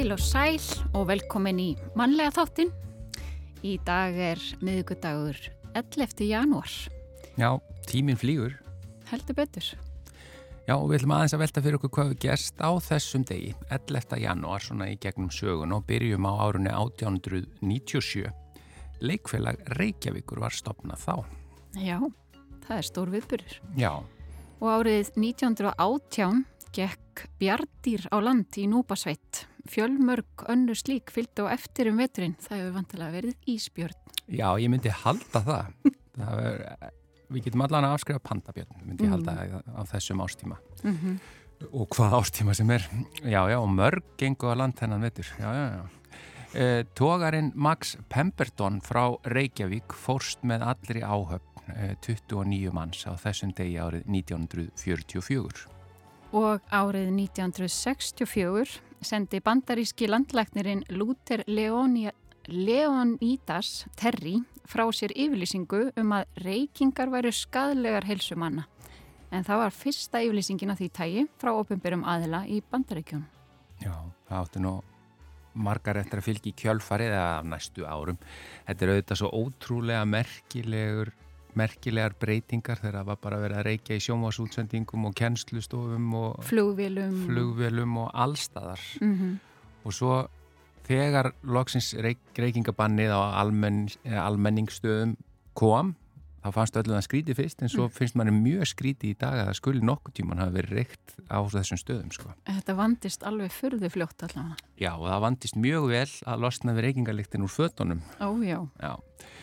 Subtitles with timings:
[0.00, 0.62] Heil og sæl
[0.96, 2.70] og velkomin í mannlega þáttin.
[3.60, 5.36] Í dag er miðugudagur
[5.76, 6.22] 11.
[6.24, 6.72] janúar.
[7.36, 7.50] Já,
[7.84, 8.54] tíminn flýgur.
[9.10, 9.66] Heldur betur.
[10.64, 13.52] Já, og við ætlum aðeins að velta fyrir okkur hvað við gerst á þessum degi,
[13.68, 14.16] 11.
[14.24, 18.24] janúar, svona í gegnum sögun og byrjum á árunni 1897.
[19.04, 21.14] Leikfélag Reykjavíkur var stopnað þá.
[21.76, 21.98] Já,
[22.64, 23.60] það er stór viðbyrður.
[23.76, 23.92] Já.
[24.64, 29.49] Og árið 1918 gekk bjardýr á land í Núbasveit.
[29.68, 32.36] Fjölmörg önnu slík fylgdi á eftir um veturinn.
[32.40, 33.98] Það hefur vantilega verið Ísbjörn.
[34.30, 35.92] Já, ég myndi halda það.
[36.20, 36.64] það er,
[37.30, 39.76] við getum allan að afskrifa pandabjörn, myndi ég halda mm.
[39.76, 40.58] á þessum ástíma.
[40.82, 41.20] Mm -hmm.
[41.76, 42.88] Og hvað ástíma sem er.
[43.22, 45.26] Já, já, mörg gengur á land hennan vetur.
[45.38, 45.84] Já, já, já.
[46.54, 53.14] E, Tógarinn Max Pemberton frá Reykjavík fórst með allir í áhöfn e, 29 manns á
[53.14, 55.68] þessum degi árið 1944.
[56.32, 62.12] Og árið 1964 sendi bandaríski landlæknirinn Luther Leonia,
[62.48, 68.66] Leonidas Terry frá sér yfirlýsingu um að reykingar væru skadlegar helsumanna.
[69.30, 73.24] En það var fyrsta yfirlýsingin af því tægi frá ofinbyrjum aðila í bandaríkjum.
[73.80, 73.94] Já,
[74.28, 74.74] það áttu nú
[75.54, 78.18] margar eftir að fylgja í kjölfarið eða næstu árum.
[78.66, 81.12] Þetta er auðvitað svo ótrúlega merkilegur
[81.58, 87.16] merkilegar breytingar þegar það var bara verið að reykja í sjónvásútsendingum og kennslustofum og flugvélum,
[87.26, 89.38] flugvélum og allstaðar mm -hmm.
[89.84, 90.28] og svo
[90.90, 95.16] þegar loksins reyk, reykingabannið á almenn, almenningsstöðum
[95.54, 95.94] kom
[96.40, 97.94] þá fannst öllu það skríti fyrst en svo mm.
[97.96, 101.38] finnst manni mjög skríti í dag að það skuli nokkuð tíman hafa verið reykt á
[101.52, 102.32] þessum stöðum sko.
[102.48, 106.86] Þetta vandist alveg fyrðu fljótt allavega Já og það vandist mjög vel að losna við
[106.86, 109.39] reykingaliktin úr fötunum Ójá Já Eh,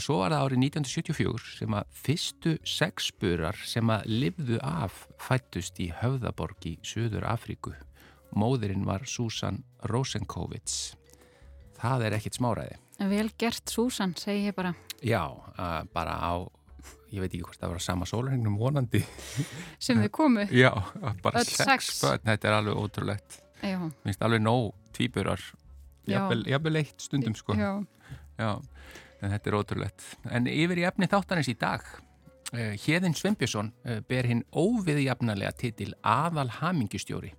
[0.00, 5.90] svo var það árið 1974 sem að fyrstu sexburar sem að livðu af fættust í
[6.00, 7.74] Höfðaborg í Suður Afríku.
[8.36, 9.60] Móðurinn var Susan
[9.90, 10.94] Rosenkovits.
[11.80, 12.78] Það er ekkit smáræði.
[13.10, 14.74] Vel gert Susan, segi ég bara.
[15.00, 16.32] Já, uh, bara á,
[17.08, 19.00] ég veit ekki hvort það var að sama sólhengnum vonandi.
[19.80, 20.44] Sem þið komu?
[20.64, 20.72] Já,
[21.24, 23.40] bara Öll sex, börn, þetta er alveg ótrúlegt.
[23.64, 23.78] Já.
[24.04, 25.40] Minnst alveg nóg tvíburar,
[26.08, 27.56] jafnvel eitt stundum sko.
[27.56, 27.72] Já.
[28.40, 28.52] Já,
[29.20, 30.06] en þetta er ótrúlegt.
[30.30, 31.84] En yfir í efni þáttanins í dag.
[32.50, 37.30] Hjeðin Svembjörnsson uh, ber hinn óviðjafnarlega titil aðal hamingustjóri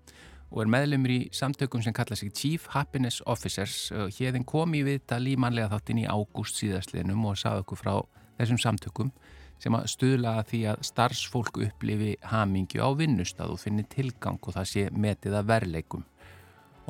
[0.51, 3.91] og er meðlumur í samtökum sem kalla sig Chief Happiness Officers.
[4.17, 7.93] Hjeðin kom í viðtal í mannlega þáttin í ágúst síðastliðnum og sagði okkur frá
[8.39, 9.13] þessum samtökum
[9.61, 14.55] sem að stuðla að því að starfsfólk upplifi hamingju á vinnustad og finni tilgang og
[14.57, 16.05] það sé metið að verleikum.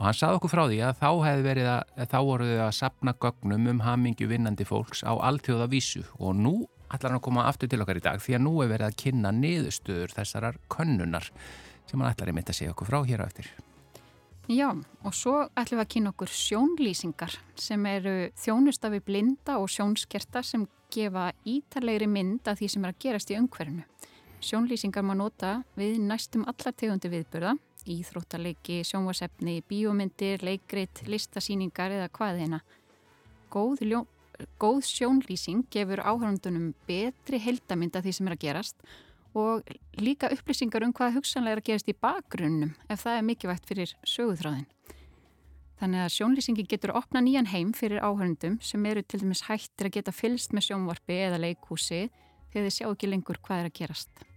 [0.02, 2.72] Og hann sagði okkur frá því að þá hefði verið að, að þá voruð að
[2.74, 6.54] sapna gögnum um hamingju vinnandi fólks á alltjóða vísu og nú
[6.90, 8.98] ætlar hann að koma aftur til okkar í dag því að nú er verið að
[9.04, 11.30] kynna niðurstöður þessarar könnunar
[11.86, 13.52] sem hann ætlar einmitt að segja okkur frá hér á eftir.
[14.50, 20.42] Já, og svo ætlum við að kynna okkur sjónlýsingar sem eru þjónustafi blinda og sjónskerta
[20.42, 23.86] sem gefa ítalegri mynd af því sem er að gerast í umhverfinu.
[24.42, 27.54] Sjónlýsingar má nota við næstum allar tegundi viðburða,
[27.90, 32.60] íþróttaleiki, sjónvasefni, bíómyndir, leikrit, listasýningar eða hvað þeina.
[33.52, 34.02] Góð, ljó,
[34.62, 38.86] góð sjónlýsing gefur áhörundunum betri heldamind af því sem er að gerast
[39.38, 39.64] og
[39.96, 43.94] líka upplýsingar um hvað hugsanlega er að gerast í bakgrunnum ef það er mikilvægt fyrir
[44.04, 44.68] söguþráðin.
[45.82, 49.96] Þannig að sjónlýsingi getur opna nýjan heim fyrir áhörundum sem eru til dæmis hættir að
[49.96, 52.04] geta fylst með sjónvarpi eða leikhúsi
[52.52, 54.28] þegar þið sjá ekki lengur hvað er að gerast.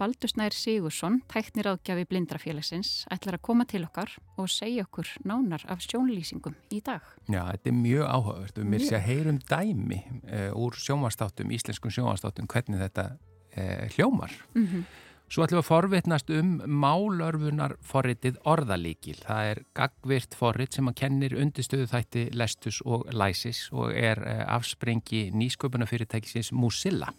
[0.00, 5.66] Baldur Snær Sigursson, tæknir áðgjafi blindrafélagsins, ætlar að koma til okkar og segja okkur nánar
[5.68, 7.04] af sjónlýsingum í dag.
[7.28, 11.92] Já, þetta er mjög áhugavert og mér sé að heyrum dæmi uh, úr sjónvastáttum, íslenskum
[11.92, 14.32] sjónvastáttum, hvernig þetta uh, hljómar.
[14.54, 14.88] Mm -hmm.
[15.30, 19.20] Svo ætlum við að forvitnast um málörfunar forritið orðalíkil.
[19.20, 24.54] Það er gagvirt forrit sem að kennir undirstöðu þætti lestus og læsis og er uh,
[24.56, 27.12] afsprengi nýsköpunafyrirtækisins Mozilla.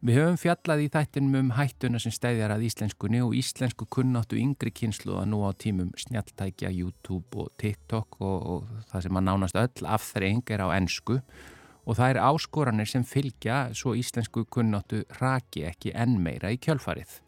[0.00, 4.70] Við höfum fjallað í þættinum um hættuna sem stæðjar að íslenskunni og íslensku kunnáttu yngri
[4.72, 9.90] kynsluða nú á tímum snjaltækja, YouTube og TikTok og, og það sem að nánast öll
[9.98, 15.92] afþreying er á ennsku og það er áskoranir sem fylgja svo íslensku kunnáttu raki ekki
[15.92, 17.18] enn meira í kjölfarið.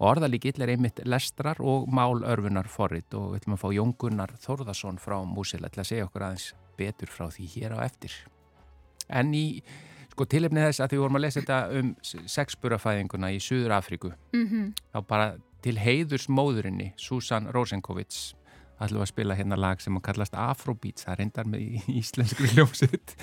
[0.00, 5.04] Orðalíkill er einmitt lestrar og málörfunar forrit og við ætlum að fá Jón Gunnar Þórðarsson
[5.04, 8.22] frá Músil að segja okkur aðeins betur frá því hér á eftir.
[9.12, 9.60] En í
[10.12, 11.94] Sko tilefnið þess að því vorum að lesa þetta um
[12.34, 14.70] sexburafæðinguna í Suður Afríku Mm -hmm.
[14.92, 15.26] þá bara
[15.62, 18.34] til heiðurs móðurinni Susan Rosenkovits
[18.82, 23.14] ætlum að spila hérna lag sem að kallast Afrobeats það reyndar með íslenskri hljómsitt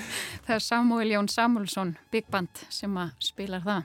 [0.46, 3.84] Það er Samuel Jón Samuelsson, Big Band, sem að spilar það.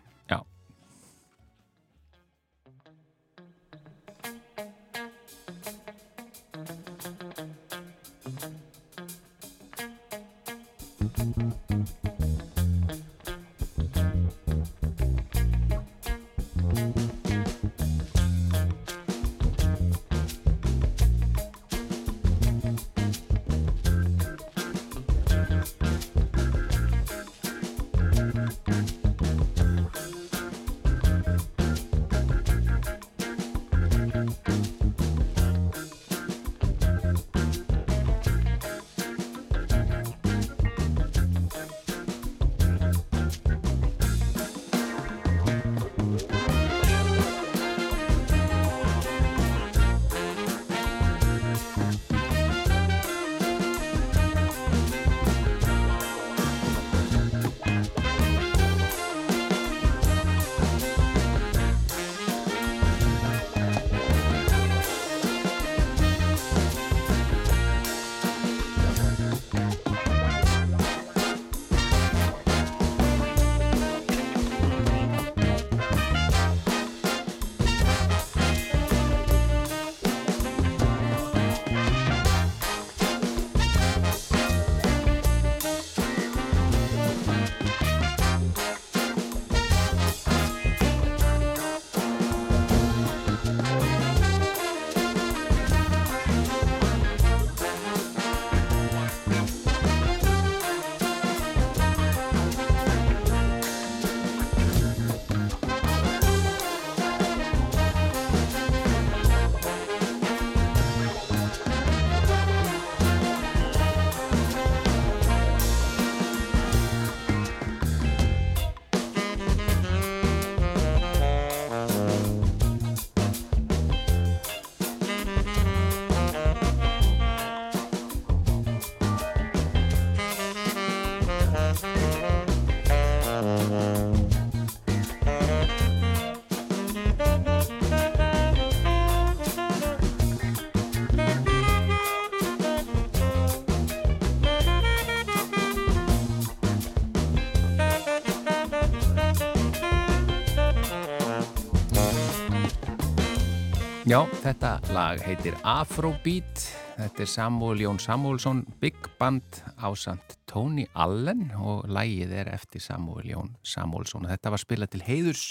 [154.44, 156.66] Þetta lag heitir Afrobeat.
[156.98, 163.30] Þetta er Samuel Jón Samuelsson, Big Band ásand Tony Allen og lægið er eftir Samuel
[163.30, 164.28] Jón Samuelsson.
[164.28, 165.46] Þetta var spilað til heiðurs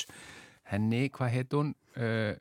[0.69, 1.74] henni, hvað heit hún?
[1.98, 2.38] Uh,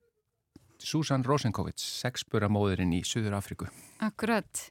[0.83, 3.71] Susan Rosenkovits, sexburamóðurinn í Suður Afriku.
[4.03, 4.67] Akkurat.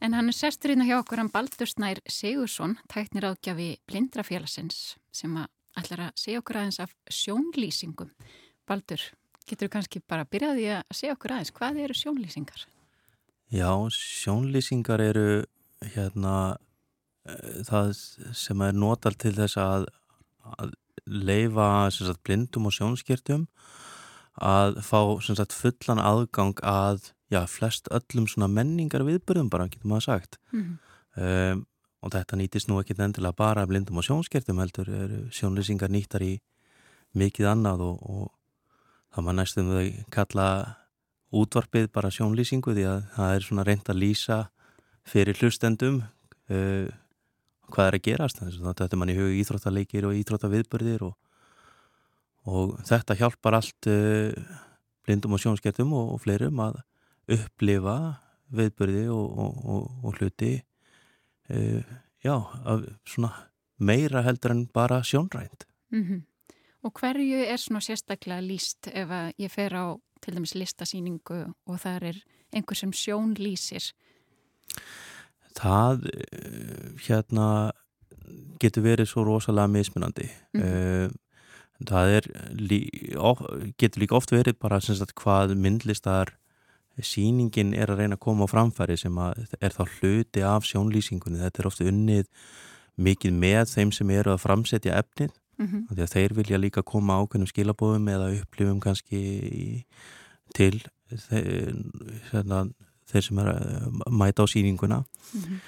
[0.00, 5.34] En hann er sestur hérna hjá okkur hann Baldur Snær Sigursson, tæknir ágjafi Blindrafélagsins sem
[5.40, 8.12] að ætlar að segja okkur aðeins af sjónlýsingum.
[8.68, 9.02] Baldur,
[9.48, 12.66] getur þú kannski bara byrjaði að segja okkur aðeins, hvað eru sjónlýsingar?
[13.50, 15.28] Já, sjónlýsingar eru
[15.94, 17.94] hérna uh, það
[18.36, 19.88] sem er notal til þess að,
[20.58, 20.74] að
[21.10, 23.48] leifa sagt, blindum og sjónskirtum
[24.40, 30.38] að fá sagt, fullan aðgang að já, flest öllum menningar viðbyrðum bara, getur maður sagt
[30.52, 30.76] mm -hmm.
[31.24, 31.66] um,
[32.00, 34.88] og þetta nýtist nú ekki endilega bara blindum og sjónskirtum heldur
[35.30, 36.40] sjónlýsingar nýttar í
[37.14, 38.39] mikið annað og, og
[39.10, 40.46] það maður næstum þau kalla
[41.30, 44.38] útvarpið bara sjónlýsingu því að það er svona reynd að lýsa
[45.10, 46.86] fyrir hlustendum uh,
[47.70, 51.14] hvað er að gerast þetta er mann í hug íþróttaleikir og íþróttaviðbörðir og,
[52.50, 54.34] og þetta hjálpar allt uh,
[55.06, 56.82] blindum og sjónskertum og, og fleirum að
[57.30, 57.96] upplifa
[58.50, 59.38] viðbörði og,
[60.02, 63.32] og hluti uh, já, af, svona
[63.80, 66.20] meira heldur en bara sjónrænt mm -hmm.
[66.86, 69.86] Og hverju er svona sérstaklega líst ef að ég fer á
[70.20, 72.20] til dæmis listasýningu og það er
[72.56, 73.92] einhver sem sjón lýsir?
[75.56, 77.72] Það eh, hérna
[78.60, 80.30] getur verið svo rosalega mismunandi.
[80.56, 81.18] Mm
[81.88, 82.26] það er
[83.80, 86.34] getur líka oft verið bara sagt, hvað myndlistar
[87.00, 91.40] síningin er að reyna að koma á framfæri sem er þá hluti af sjónlýsingunni.
[91.40, 92.26] Þetta er ofta unnið
[93.00, 95.94] mikið með þeim sem eru að framsetja efnið mm -hmm.
[95.94, 99.20] því að þeir vilja líka koma ákveðnum skilabóðum eða upplifum kannski
[99.62, 99.84] í,
[100.54, 101.74] til þeir,
[102.32, 102.64] hérna
[103.10, 103.48] þeir sem er
[104.10, 105.58] mæta á síninguna mm -hmm.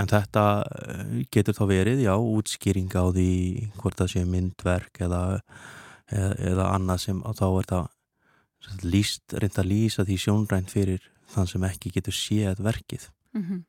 [0.00, 5.40] en þetta eh, getur þá verið, já, útskýring á því hvort það sé myndverk eða,
[6.10, 7.88] eða, eða annað sem þá er það
[8.82, 11.00] líst, reynda að lýsa því sjónrænt fyrir
[11.34, 13.64] þann sem ekki getur séð verkið mm -hmm.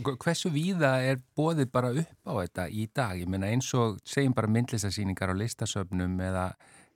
[0.00, 3.18] Hversu víða er bóðið bara upp á þetta í dag?
[3.20, 6.46] Ég meina eins og segjum bara myndlistasýningar á listasöfnum eða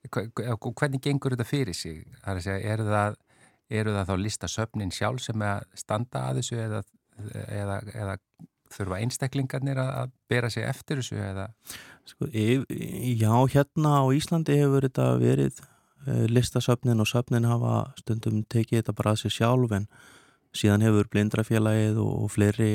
[0.09, 2.05] hvernig gengur þetta fyrir sig?
[2.23, 3.17] Það er að segja, er það
[3.77, 6.83] eru það þá listasöfnin sjálf sem er að standa að þessu eða,
[7.51, 8.17] eða, eða
[8.77, 11.49] þurfa einstaklingarnir að bera sig eftir þessu eða?
[12.07, 15.61] Sko, já, hérna á Íslandi hefur þetta verið
[16.07, 19.89] eh, listasöfnin og söfnin hafa stundum tekið þetta bara að sig sjálf en
[20.57, 22.71] síðan hefur blindrafélagið og, fleiri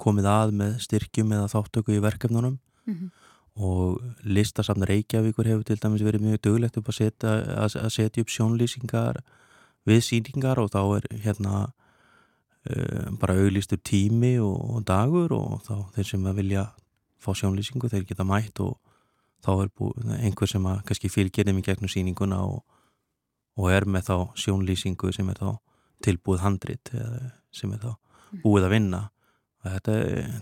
[0.00, 3.10] komið að með styrkjum eða þáttöku í verkefnunum mm -hmm.
[3.54, 7.30] og listasafnir Reykjavíkur hefur til dæmis verið mjög duglegt upp að setja,
[7.64, 9.20] að, að setja upp sjónlýsingar
[9.86, 11.72] við síningar og þá er hérna
[12.70, 16.66] uh, bara auglýstur tími og, og dagur og þá þeir sem vilja
[17.20, 18.78] fá sjónlýsingu þeir geta mætt og
[19.44, 22.62] þá er búið, einhver sem að kannski fylgjörðum í gegnum síninguna og,
[23.56, 25.58] og er með þá sjónlýsingu sem er þá
[26.04, 26.92] tilbúið handrit
[27.52, 28.42] sem er þá mm.
[28.44, 29.00] búið að vinna
[29.66, 29.96] þetta,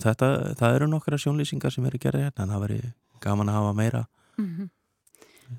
[0.05, 2.81] þetta, það eru nokkra sjónlýsingar sem eru gerðið hérna en það veri
[3.25, 4.05] gaman að hafa meira
[4.39, 4.69] mm -hmm.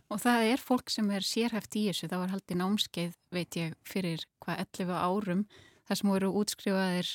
[0.10, 3.74] Og það er fólk sem er sérhæft í þessu, það var haldið námskeið, veit ég,
[3.88, 5.42] fyrir hvað 11 árum,
[5.90, 7.10] þar sem voru útskrifaðir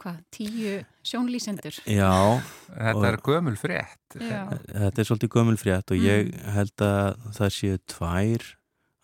[0.00, 0.76] hvað, tíu
[1.06, 1.80] sjónlýsendur.
[1.84, 2.40] Já.
[2.70, 4.16] Þetta er gömul frétt.
[4.16, 4.40] Já.
[4.70, 6.48] Þetta er svolítið gömul frétt og ég mm.
[6.56, 8.46] held að það séu tvær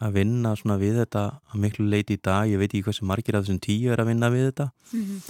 [0.02, 3.36] að vinna svona við þetta að miklu leiti í dag, ég veit ekki sem margir
[3.36, 4.70] af þessum tíu er að vinna við þetta.
[4.92, 5.20] Mm -hmm.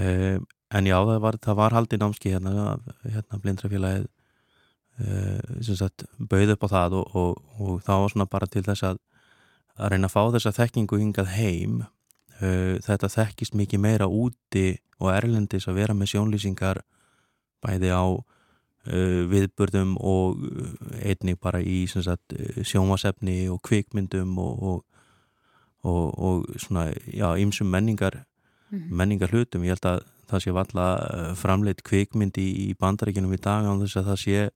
[0.00, 4.08] um, en já, það var, það var haldið námskeið hérna, hérna blindrafélagið
[5.00, 9.00] uh, bauð upp á það og, og, og það var svona bara til þess að
[9.80, 15.12] að reyna að fá þessa þekkingu hingað heim uh, þetta þekkist mikið meira úti og
[15.14, 16.82] erlendis að vera með sjónlýsingar
[17.64, 18.04] bæði á
[18.84, 20.38] viðbörðum og
[21.04, 22.32] einnig bara í sagt,
[22.64, 24.84] sjónvasefni og kvikmyndum og,
[25.84, 28.24] og svona, já, ymsum menningar
[28.70, 28.90] mm -hmm.
[28.90, 30.86] menningar hlutum, ég held að það sé valla
[31.34, 34.50] framleitt kvikmynd í, í bandaríkinum í dag án þess að það sé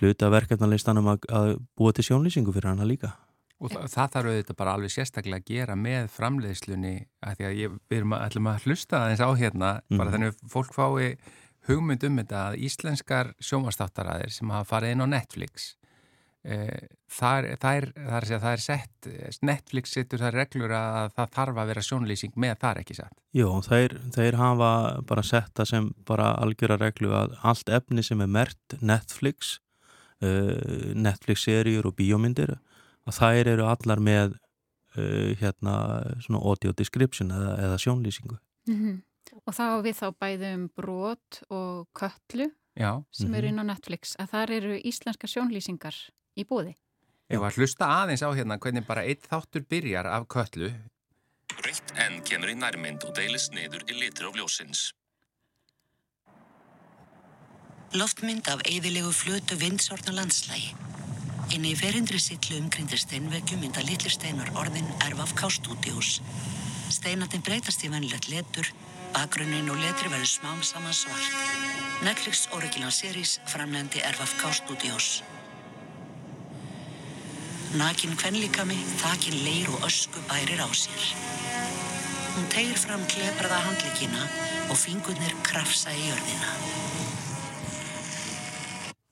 [0.00, 3.14] hluta verkefnarlistanum að, að búa til sjónlýsingu fyrir hana líka.
[3.56, 6.94] Og það, það þarf auðvitað bara alveg sérstaklega að gera með framleiðslunni
[7.24, 9.96] að því að ég, við erum að, ætlum að hlusta aðeins á hérna, mm.
[9.96, 10.12] bara mhm.
[10.12, 11.16] þannig að fólk fái
[11.68, 15.66] hugmynd um þetta að íslenskar sjómanstáttaræðir sem hafa farið inn á Netflix
[16.46, 19.10] eh, það, er, það er sett,
[19.46, 23.14] Netflix setur það reglur að það þarf að vera sjónlýsing með þar ekki satt.
[23.36, 24.72] Jú, þeir, þeir hafa
[25.08, 29.58] bara sett það sem bara algjöra reglu að allt efni sem er mert Netflix
[30.22, 32.56] uh, Netflix-seríur og bíómyndir
[33.06, 34.36] að þær eru allar með
[34.96, 35.76] uh, hérna
[36.24, 38.38] svona audio description eða, eða sjónlýsingu.
[38.66, 38.96] Mm -hmm.
[39.44, 43.02] Og þá við þá bæðum brot og köllu Já.
[43.14, 45.96] sem eru inn á Netflix að þar eru íslenska sjónlýsingar
[46.36, 46.76] í búði.
[47.32, 50.70] Ég var að hlusta aðeins á hérna hvernig bara eitt þáttur byrjar af köllu.
[51.56, 54.92] Raukt enn kemur í nærmynd og deilist niður í litri og ljósins.
[57.96, 60.74] Loftmynd af eðilegu flötu vindsortna landslægi.
[61.54, 66.16] Inni í ferindri sillu umgrindri steinveggjum mynda litli steinar orðin RFK Studios.
[66.92, 68.68] Steinatinn breytast í vennilegt letur,
[69.16, 71.32] bakgrunnin og letri verður smám saman svart.
[72.04, 75.22] Netflix Original Series framlendi RFK Studios.
[77.76, 81.02] Nakin kvenlíkami, þakin leir og ösku bærir á sér.
[82.36, 84.28] Hún tegir fram klepraða handlikina
[84.68, 86.52] og fingurnir krafsa í jörðina.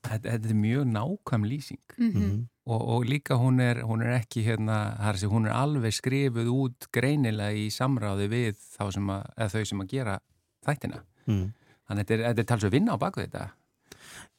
[0.04, 2.53] Þetta, þetta er mjög nákvæm lýsing Mm -hmm.
[2.64, 6.88] Og, og líka hún er, hún er ekki hérna, þessi, hún er alveg skrifuð út
[6.94, 8.54] greinilega í samráði við
[8.94, 10.16] sem að, þau sem að gera
[10.64, 11.02] þættina.
[11.28, 11.44] Mm.
[11.84, 13.50] Þannig að þetta er, þetta talsveit vinna á baku þetta.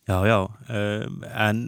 [0.05, 1.61] Já, já, um, en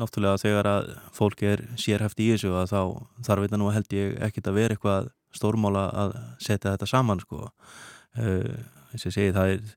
[0.00, 2.80] náttúrulega þegar að fólk er sérhæft í þessu að þá
[3.26, 7.50] þarf þetta nú held ég ekkit að vera eitthvað stórmála að setja þetta saman sko.
[8.16, 8.56] Uh,
[8.92, 9.74] þess að segi það er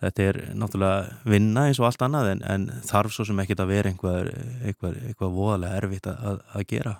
[0.00, 3.72] Þetta er náttúrulega vinna eins og allt annað en, en þarf svo sem ekkit að
[3.74, 4.30] vera einhver,
[4.64, 6.94] einhver, einhver voðalega erfitt að, að gera.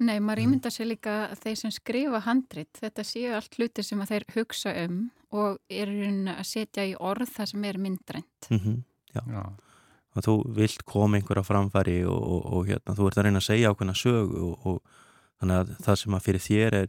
[0.00, 4.00] Nei, maður ímynda sér líka að þeir sem skrifa handrit, þetta séu allt hluti sem
[4.00, 5.02] að þeir hugsa um
[5.36, 8.48] og eru að setja í orð það sem er myndrænt.
[8.48, 8.78] Mm -hmm,
[9.14, 9.22] já.
[9.34, 9.44] já.
[10.16, 13.48] Og þú vilt koma einhverja framfæri og, og, og hérna, þú ert að reyna að
[13.50, 14.82] segja ákveðna sög og, og
[15.40, 16.88] þannig að það sem að fyrir þér er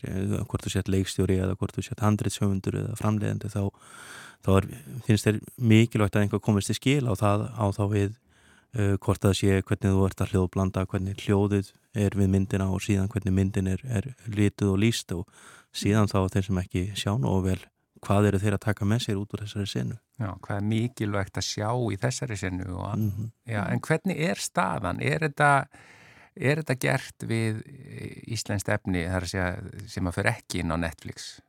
[0.50, 3.62] hvort þú sett leikstjóri eða hvort þú sett handritsöfundur eða framleiðandi þá
[4.46, 4.68] þá er,
[5.06, 9.22] finnst þér mikilvægt að einhver komist í skil á það á þá við uh, hvort
[9.22, 11.74] það sé hvernig þú ert að hljóðblanda, hvernig hljóðið
[12.06, 15.28] er við myndina og síðan hvernig myndin er, er lituð og líst og
[15.76, 17.62] síðan þá þeir sem ekki sjá nógu vel
[18.02, 19.98] hvað eru þeir að taka með sér út úr þessari senu.
[20.22, 23.32] Já, hvað er mikilvægt að sjá í þessari senu og, mm -hmm.
[23.54, 25.02] já, en hvernig er staðan?
[25.02, 25.52] Er þetta,
[26.36, 27.62] er þetta gert við
[28.26, 31.42] Íslensk efni þar að segja, sem að fyrir ekki inn á Netflix?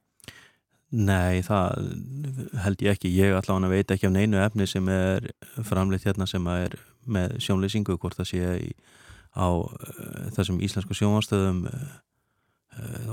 [0.92, 2.21] Nei, það
[2.64, 3.10] held ég ekki.
[3.12, 5.30] Ég allavega veit ekki af neinu efni sem er
[5.66, 8.72] framleitt hérna sem er með sjónleysingu hvort það sé í,
[9.34, 11.92] á uh, þessum íslensku sjónvastöðum uh,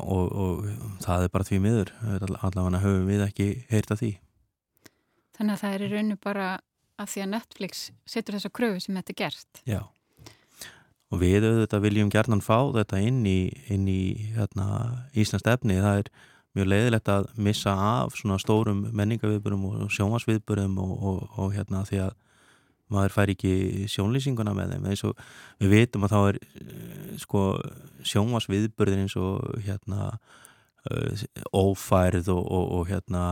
[0.04, 0.66] og, og
[1.04, 1.94] það er bara því miður.
[2.40, 4.16] Allavega höfum við ekki heyrta því.
[5.40, 6.50] Þannig að það er í rauninu bara
[7.00, 9.62] að því að Netflix setur þessa kröfu sem þetta er gert.
[9.68, 9.82] Já.
[11.10, 13.40] Og við auðvitað viljum gerðan fá þetta inn í,
[13.74, 14.02] inn í
[14.36, 14.66] hérna,
[15.18, 15.80] íslenskt efni.
[15.82, 16.12] Það er
[16.58, 22.04] mjög leiðilegt að missa af svona stórum menningaviðburum og sjónvarsviðburum og, og, og hérna því
[22.08, 22.18] að
[22.90, 23.54] maður fær ekki
[23.92, 25.24] sjónlýsinguna með þeim eins og
[25.62, 26.40] við vitum að þá er
[27.22, 27.42] sko
[28.10, 30.08] sjónvarsviðburðin eins og hérna
[30.90, 32.48] uh, ófærð og,
[32.80, 33.24] og hérna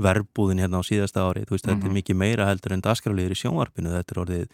[0.00, 1.82] verbúðin hérna á síðasta ári þú veist mm -hmm.
[1.82, 4.48] þetta er mikið meira heldur en dasgrafliður í sjónvarpinu þetta er orðið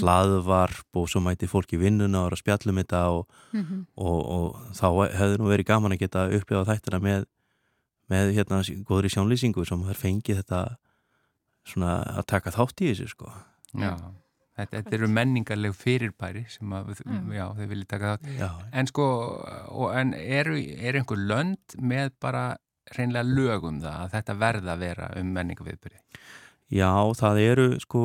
[0.00, 3.86] hlaðvarp og svo mæti fólk í vinnuna og spjallum þetta og, mm -hmm.
[3.94, 7.24] og þá hefur nú verið gaman að geta upplifað þættina með
[8.12, 10.60] með hérna góðri sjónlýsingu sem har fengið þetta
[11.64, 13.30] svona að taka þátt í þessu sko
[13.74, 13.94] Já,
[14.58, 17.32] þetta, þetta eru menningarleg fyrirbæri sem að, mm.
[17.34, 18.50] já, þau vilja taka þátt já.
[18.70, 19.08] en sko,
[19.72, 22.44] og, en eru er einhver lönd með bara
[22.94, 26.00] reynlega lögum það að þetta verða að vera um menningarviðbyrði?
[26.74, 28.02] Já, það eru sko,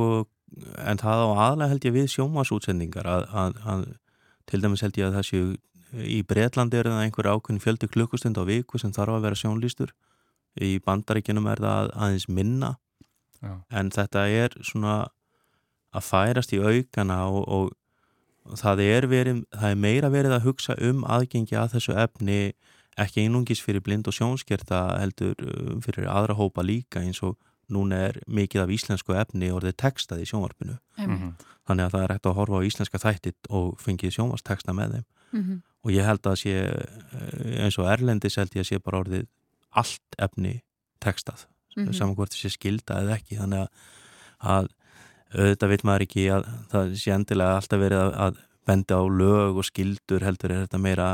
[0.84, 3.84] en það á aðlega held ég við sjómasútsendingar að, að, að
[4.50, 5.50] til dæmis held ég að það séu
[5.94, 9.94] í Breitlandi er það einhver ákveðin fjöldi klukkustund á viku sem þarf að vera sjónlýstur.
[10.60, 12.78] Í bandaríkinum er það aðeins minna.
[13.40, 13.54] Já.
[13.72, 14.96] en þetta er svona
[15.96, 17.70] að færast í aukana og, og,
[18.46, 22.40] og það, er verið, það er meira verið að hugsa um aðgengi að þessu efni
[23.00, 25.40] ekki einungis fyrir blind og sjónskerta heldur
[25.86, 27.38] fyrir aðra hópa líka eins og
[27.72, 30.76] núna er mikið af íslensku efni orðið textað í sjónvarpinu.
[30.98, 31.34] Mm -hmm.
[31.70, 35.06] þannig að það er hægt að horfa á íslenska þættit og fengið sjónvarsteksta með þeim
[35.32, 35.62] Mm -hmm.
[35.84, 36.54] og ég held að sé
[37.64, 39.28] eins og Erlendis held ég að sé bara orðið
[39.70, 40.62] allt efni
[41.00, 41.94] tekstað mm -hmm.
[41.94, 43.38] saman hvort það sé skilda eða ekki.
[43.38, 43.70] Þannig að,
[44.40, 44.68] að
[45.34, 49.58] auðvitað veit maður ekki að það sé endilega alltaf verið að, að benda á lög
[49.58, 51.08] og skildur heldur er þetta meira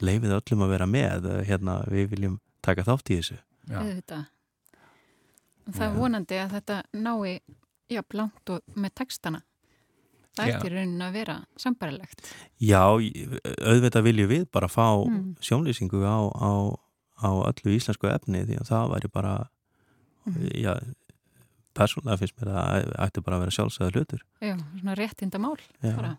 [0.00, 1.44] leifið öllum að vera með.
[1.44, 3.38] Hérna við viljum taka þátt í þessu.
[3.70, 4.24] Auðvitað.
[5.68, 7.40] Það er vonandi að þetta nái
[7.88, 9.42] jafn langt og með textana
[10.38, 12.30] það ættir raunin að vera sambarilegt
[12.62, 15.36] Já, auðvitað viljum við bara fá mm.
[15.44, 16.50] sjónlýsingu á, á,
[17.22, 19.34] á öllu íslensku efni því að það væri bara
[20.28, 20.48] mm.
[20.62, 20.72] já,
[21.78, 24.22] persónulega finnst mér að það ætti bara að vera sjálfsögða hlutur.
[24.42, 25.54] Já, svona réttinda mál.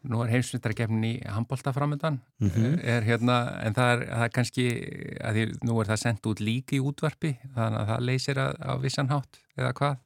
[0.08, 2.80] Nú er heimsmyndargefnin í handbólta framöndan, Mhm.
[2.84, 4.66] er hérna, en það er, það er kannski,
[5.22, 8.54] að því nú er það sendt út líki í útvarpi, þannig að það leysir að,
[8.64, 9.98] á vissan hátt, eða hvað?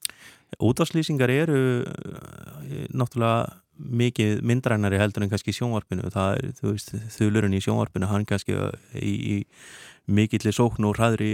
[0.60, 6.12] Útvarslýsingar eru uh, náttúrulega mikið myndrænari heldur en kannski sjónvarpinu.
[6.14, 9.38] Það er, þú veist, þulurinn í sjónvarpinu, hann kannski uh, í, í
[10.14, 11.32] mikillir sókn og hraðri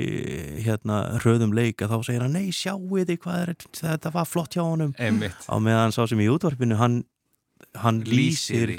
[0.61, 4.57] hérna hröðum leik að þá segir hann, nei, sjáu þið hvað er, þetta var flott
[4.57, 4.93] hjá honum.
[5.01, 5.47] Einmitt.
[5.49, 7.01] Á meðan sá sem í útvarpinu, hann,
[7.81, 8.75] hann Lýsir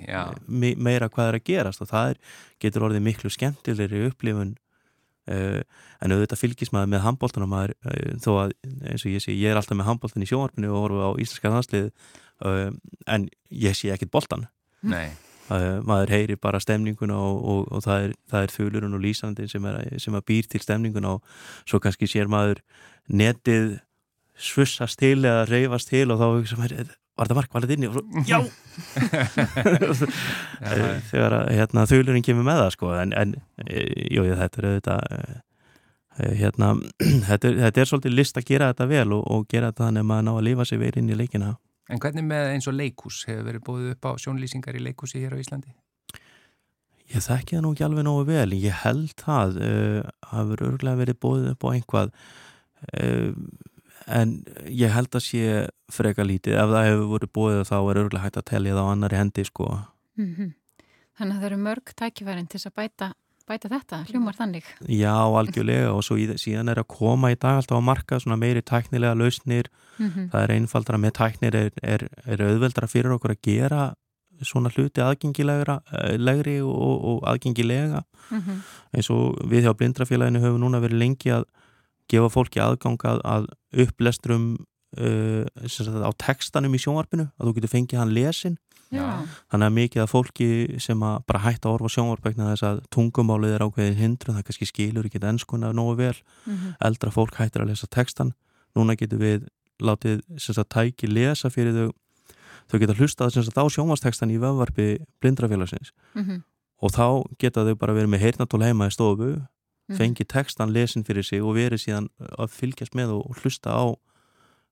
[0.47, 2.25] me meira hvað er að gerast og það er,
[2.63, 5.61] getur orðið miklu skemmtilegri upplifun uh,
[6.01, 8.57] en auðvitað fylgis maður með handbóltana maður, uh, þó að
[8.93, 11.55] eins og ég sé, ég er alltaf með handbóltan í sjónvarpinu og horfa á íslenska
[11.57, 11.91] landslið
[12.47, 12.71] uh,
[13.07, 14.47] en ég sé ekkit boltan
[14.81, 15.11] Nei,
[15.51, 19.49] uh, maður heyrir bara stemninguna og, og, og það er, það er þulurinn og lýsandi
[19.51, 21.37] sem, er, sem að býr til stemninguna og
[21.69, 22.63] svo kannski sér maður
[23.11, 23.79] netið
[24.41, 27.91] svussast til eða reyfast til og þá hugsa maður, var þetta mark, var þetta inni
[27.91, 28.41] og svo, já.
[31.11, 35.01] Þegar að hérna, þulurinn kemur með það sko en, en e, jú, þetta er auðvitað
[35.11, 36.71] e, hérna,
[37.29, 40.07] þetta, er, þetta er svolítið list að gera þetta vel og, og gera þetta þannig
[40.07, 41.55] að maður ná að lifa sig verið inn í leikina
[41.91, 45.35] En hvernig með eins og leikús hefur verið búið upp á sjónlýsingar í leikúsi hér
[45.35, 45.73] á Íslandi?
[47.11, 48.53] Ég þekki það nú ekki alveg nógu vel.
[48.55, 52.13] Ég held það uh, hafur örgulega verið bóðið upp á einhvað
[52.95, 53.33] uh,
[54.07, 54.37] en
[54.71, 55.43] ég held að sé
[55.91, 56.61] freka lítið.
[56.63, 59.47] Ef það hefur verið bóðið þá er örgulega hægt að telja það á annari hendi
[59.51, 59.69] sko.
[60.21, 60.31] Mm
[61.21, 63.07] Þannig að það eru mörg tækifærin til að bæta,
[63.51, 64.67] bæta þetta, hljómar þannig.
[64.87, 68.39] Já, algjörlega og svo í, síðan er að koma í dag alltaf á marka svona
[68.41, 73.35] meiri tæknilega lausnir Mm það er einfaldara með tæknir er, er, er auðveldara fyrir okkur
[73.35, 73.81] að gera
[74.41, 75.77] svona hluti aðgengilegri
[76.17, 78.63] legri og, og aðgengilega -hmm.
[78.97, 81.45] eins og við hjá blindrafélaginu höfum núna verið lengi að
[82.09, 83.47] gefa fólki aðgang að, að
[83.85, 84.47] upplestrum
[84.99, 88.59] uh, sagt, á textanum í sjónvarpinu að þú getur fengið hann lesin
[88.91, 89.23] Já,
[89.53, 90.49] þannig að mikið af fólki
[90.83, 94.67] sem að bara hætta að orfa sjónvarpegna þess að tungumálið er ákveðin hindrun, það kannski
[94.67, 96.17] skilur ekki ennskuna nógu vel.
[96.47, 98.33] Mm eldra fólk hættir að lesa textan
[98.75, 99.49] núna getur við
[99.81, 101.93] látið sagt, tæki lesa fyrir þau.
[102.71, 105.93] Þau geta hlustað sagt, á sjónvastextan í vefvarpi blindrafélagsins.
[106.15, 106.43] -hmm.
[106.83, 107.07] og þá
[107.39, 109.47] geta þau bara verið með heyrnatól heima í stofu
[109.91, 109.99] Mhm.
[109.99, 113.85] fengið textan lesin fyrir sig og verið síðan að fylgjast með og hlusta á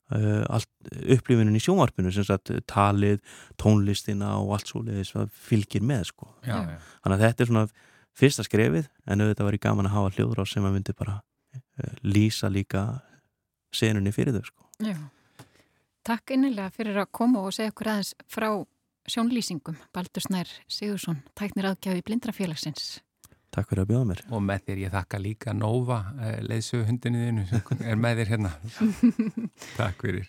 [0.09, 0.69] allt
[1.17, 3.21] upplifunin í sjónvarpinu sem sagt talið,
[3.61, 6.31] tónlistina og allt svo leiðis að fylgir með sko.
[6.47, 6.79] Já, Já.
[7.05, 7.67] Þannig að þetta er svona
[8.19, 11.19] fyrsta skrefið en auðvitað var í gaman að hafa hljóður á sem að myndi bara
[11.21, 12.87] uh, lýsa líka
[13.75, 14.67] senunni fyrir þau sko.
[14.89, 14.97] Já.
[16.09, 18.49] Takk innilega fyrir að koma og segja okkur aðeins frá
[19.09, 19.77] sjónlýsingum.
[19.93, 22.99] Baldur Snær Sigursson, tæknir aðgjafi blindrafélagsins.
[23.59, 24.25] Takk fyrir að bjóða mér.
[24.31, 25.99] Og með þér ég þakka líka Nova
[26.47, 28.53] leiðsögu hundinu þínu sem er með þér hérna.
[29.81, 30.29] Takk fyrir.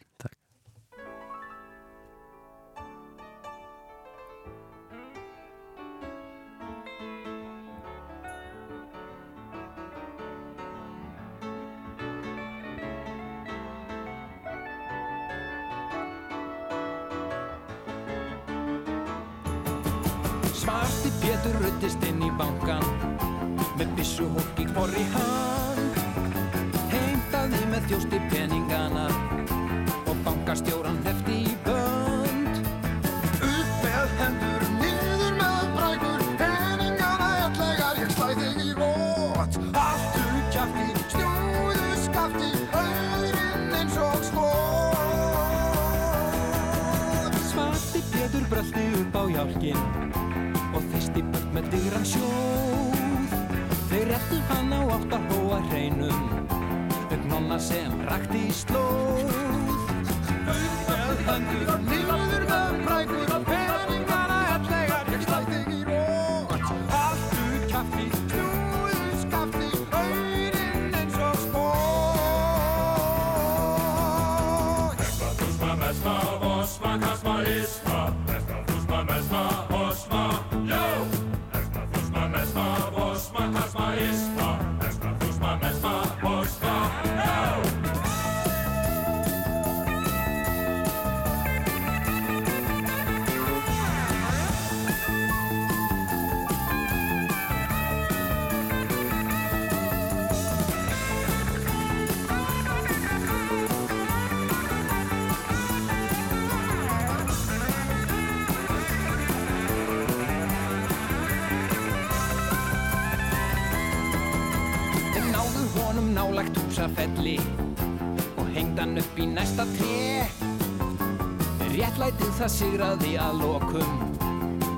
[122.00, 124.04] Réttlætið það sigraði að lokum.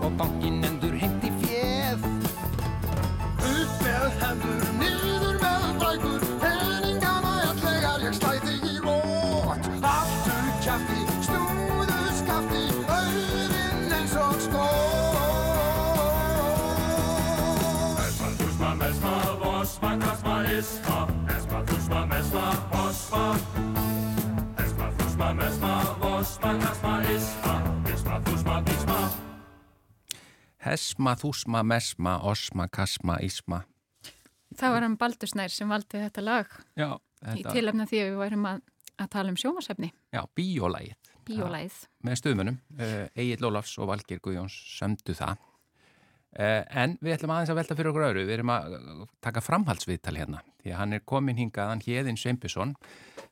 [0.02, 0.71] Og bankin
[31.02, 33.64] Hesma, þúsma, mesma, osma, kasma, isma.
[34.54, 38.20] Það var hann Baldursnær sem valdi þetta lag Já, í þetta, tilefna því að við
[38.20, 38.60] værum að,
[39.02, 41.10] að tala um sjómasefni, já, bíólægið.
[41.26, 41.80] bíólæð.
[42.06, 45.42] Með stuðmunum, uh, Egil Ólafs og Valgir Guðjóns sömdu það.
[46.32, 48.76] Uh, en við ætlum aðeins að velta fyrir okkur öru, við erum að
[49.24, 52.76] taka framhaldsviðtal hérna, því að hann er komin hingað, hann Hjeðin Sveinbjörnsson,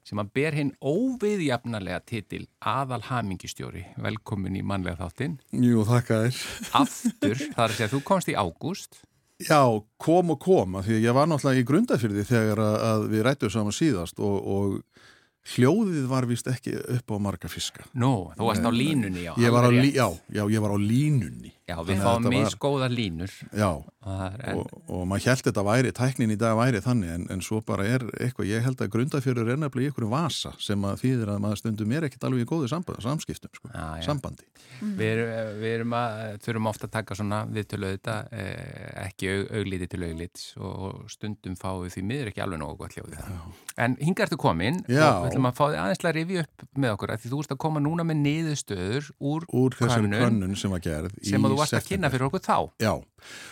[0.03, 5.37] sem að ber hinn óviðjafnarlega titil aðal hamingistjóri, velkomin í mannlega þáttinn.
[5.55, 6.41] Jú, þakka þér.
[6.81, 8.99] Aftur, það er að segja, þú komst í ágúst,
[9.39, 9.63] Já,
[9.95, 13.75] kom og kom, af því ég var náttúrulega í grundafyrði þegar að, við rættum saman
[13.75, 17.85] síðast og, og hljóðið var vist ekki upp á marga fiska.
[17.95, 19.31] nú, þú varst á línunni, já.
[19.39, 21.53] Ég var á, lí, já, já, ég var á línunni.
[21.69, 23.29] Já, við fáum misgóða línur.
[23.53, 23.69] Já,
[24.09, 27.43] er, en, og, og maður held þetta væri, tæknin í dag væri þannig, en, en
[27.45, 31.03] svo bara er eitthvað, ég held að grundafjörður er nefnilega í einhverju vasa sem að
[31.03, 34.05] þýðir að maður stundum er ekkit alveg í góðu samband, samskiptum, sko, Já, já.
[34.09, 34.47] sambandi.
[34.79, 39.45] Við, erum- við erum að, þurfum ofta að taka svona viðtölu auðvitað, eh, ekki aug,
[39.59, 43.41] augliti til auglits og stundum fáum við því miður ekki alveg nógu gott hljóðið það.
[43.79, 45.03] En hinga ertu komin Já.
[45.11, 47.39] og við ætlum að fá þið aðeins að rifja upp með okkur að því þú
[47.43, 51.29] ert að koma núna með niðurstöður úr, Úr þessari könnun könnun sem var gerð í
[51.33, 52.57] sem að varst að kynna fyrir okkur þá.
[52.81, 52.93] Já,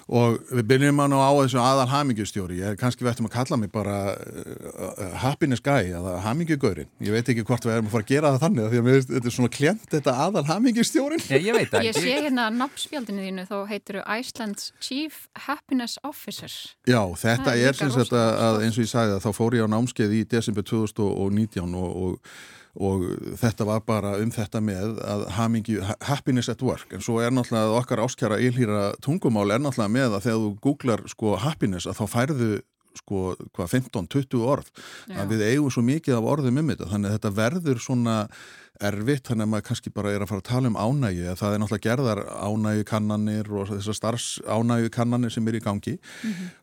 [0.08, 3.60] og við byrjum að ná á þessu aðal hamingjustjóri, ég kannski við ættum að kalla
[3.62, 8.08] mig bara uh, happiness guy eða hamingjugaurin, ég veit ekki hvort við erum að fara
[8.08, 11.26] að gera það þannig, af því að mér þetta er svona klent þetta aðal hamingjustjórin.
[11.28, 16.52] Ég, ég veit það Ég sé hérna nafnspjaldinu þínu þá heitir Iceland's Chief Happiness Officer.
[16.88, 19.58] Já, þetta Það er er sem sagt að, eins og ég sagði að þá fór
[19.58, 22.38] ég á námskeið í desember 2019 og, og,
[22.78, 23.04] og
[23.42, 26.92] þetta var bara um þetta með að hamingju, ha- happiness at work.
[26.94, 30.52] En svo er náttúrulega að okkar áskjara ylhýra tungumál er náttúrulega með að þegar þú
[30.68, 32.52] googlar sko happiness að þá færðu
[32.98, 34.70] sko hvað 15-20 orð.
[35.06, 35.20] Já.
[35.22, 36.88] að við eigum svo mikið af orðum um þetta.
[36.94, 38.16] Þannig að þetta verður svona
[38.88, 41.36] erfitt þannig að maður kannski bara er að fara að tala um ánægju.
[41.38, 45.96] Það er náttúrulega gerðar ánægju kannanir og þessar starfs ánægju kannanir sem er í gangi.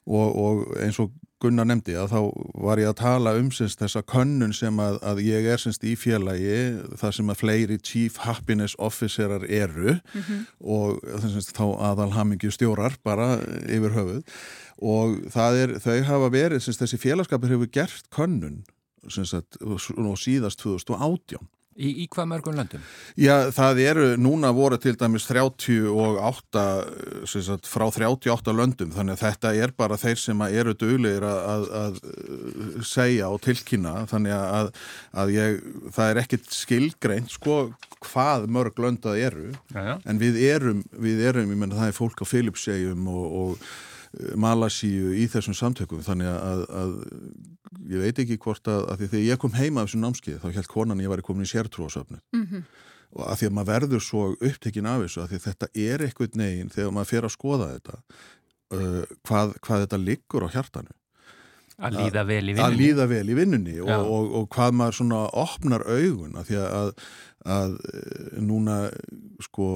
[0.07, 1.11] Og, og eins og
[1.45, 2.21] Gunnar nefndi að þá
[2.65, 5.95] var ég að tala um syns, þessa könnun sem að, að ég er syns, í
[6.01, 6.59] félagi
[7.01, 9.99] þar sem að fleiri Chief Happiness Officerar eru
[10.61, 13.35] og syns, þá aðal hamingju stjórar bara
[13.69, 14.23] yfir höfuð.
[14.85, 18.63] Og það er, þau hafa verið þessi félagskapur hefur gert könnun
[19.05, 22.83] og síðast 2018 Í, í hvað mörgum löndum?
[23.19, 26.65] Já, það eru, núna voru til dæmis 38,
[27.27, 31.27] sem sagt, frá 38 löndum, þannig að þetta er bara þeir sem að eru duglegir
[31.27, 34.71] að, að, að segja og tilkynna, þannig að,
[35.25, 35.59] að ég,
[35.97, 37.57] það er ekkit skilgreint, sko,
[38.07, 39.97] hvað mörg lönd það eru, Já, já.
[40.05, 43.67] en við erum, við erum, ég menna það er fólk á Philipssegjum og, og
[44.38, 46.96] Malasíu í þessum samtökum, þannig að, að
[47.90, 50.59] ég veit ekki hvort að, að því þegar ég kom heima af þessum námskeið, þá
[50.59, 52.20] held konan ég væri komin í sértrúasöfnu
[53.14, 56.72] og að því að maður verður svo upptekinn af þessu að þetta er eitthvað neginn
[56.74, 57.98] þegar maður fer að skoða þetta
[58.74, 60.96] uh, hvað, hvað þetta liggur á hjartanu.
[61.74, 62.81] Að líða vel í að vinnunni.
[62.81, 66.90] líða vel í vinnunni og, og, og hvað maður svona opnar augun að því að,
[67.55, 67.79] að
[68.38, 68.77] núna
[69.42, 69.70] sko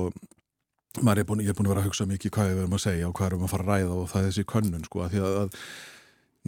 [1.03, 3.09] maður er búin, er búin að vera að hugsa mikið hvað við erum að segja
[3.11, 5.21] og hvað erum að fara að ræða og það er þessi könnun sko að því
[5.29, 5.59] að, að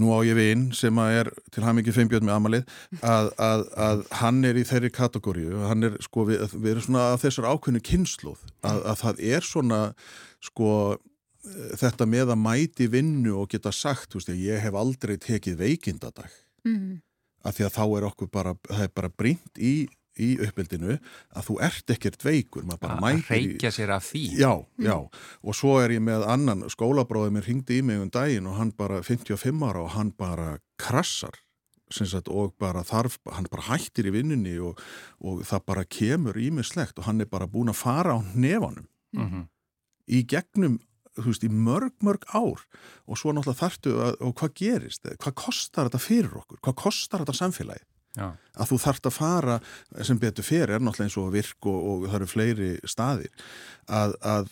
[0.01, 2.75] nú á ég vinn sem að er til hann mikið feimbjörn með amalið
[3.05, 7.05] að, að, að hann er í þeirri kategóriu hann er sko, við, við erum svona
[7.13, 9.81] að þessar ákveðnu kynnslóð að, að það er svona
[10.49, 10.71] sko
[11.81, 16.31] þetta með að mæti vinnu og geta sagt, þú veist, ég hef aldrei tekið veikindadag
[16.61, 16.99] Mm.
[17.49, 19.71] af því að þá er okkur bara, það er bara brínt í,
[20.21, 20.97] í uppbyldinu
[21.35, 24.23] að þú ert ekkert veikur, Að mætir í reykja sér af því.
[24.41, 24.97] Já, já,
[25.43, 28.73] og svo er ég með annan skólabróðið mér hringdi í mig um daginn og hann
[28.77, 31.41] bara 55 ára og hann bara krassar
[31.91, 34.79] sagt, og bara þarf, hann bara hættir í vinnunni og,
[35.27, 39.49] og það bara kemur ímislegt og hann er bara búin að fara á nefanum Mhm.
[40.07, 40.79] í gegnum
[41.19, 42.63] þú veist, í mörg, mörg ár.
[43.11, 45.03] Og svo náttúrulega þarftu að, og hvað gerist?
[45.19, 47.83] Hvað kostar þetta fyrir okkur, hvað kostar þetta samfélagi
[48.19, 48.27] Já.
[48.59, 49.59] að þú þarft að fara
[50.03, 53.31] sem betur fyrir er náttúrulega eins og virk og, og það eru fleiri staðir.
[53.87, 54.49] Að, að,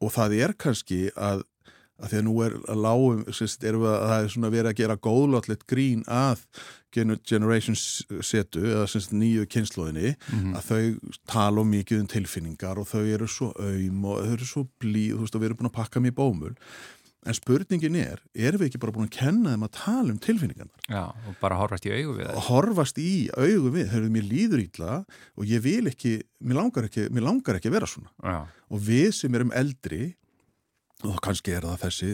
[0.00, 1.42] og það er kannski að,
[2.00, 5.66] að því að nú er að lágum, að það er svona verið að gera góðláttleitt
[5.68, 6.44] grín að
[6.94, 10.14] gener- Generation setu eða sérst nýju kynnslóðinni
[10.54, 14.48] að þau tala um mikið um tilfinningar og þau eru svo aum og þau eru
[14.48, 16.54] svo blíð, þú veist, og við erum búin að pakka mér bómul
[17.26, 20.86] en spurningin er, erum við ekki bara búin að kenna þeim að tala um tilfinningarnar?
[20.88, 22.40] Já, og bara horfast í augu við það.
[22.48, 24.94] horfast í augu við, þegar mér líður ítla
[25.36, 28.10] og ég vil ekki, mér langar ekki mér langar ekki að vera svona.
[28.24, 28.38] Já,
[28.70, 30.14] og við sem erum eldri
[31.08, 32.10] og kannski er það þessi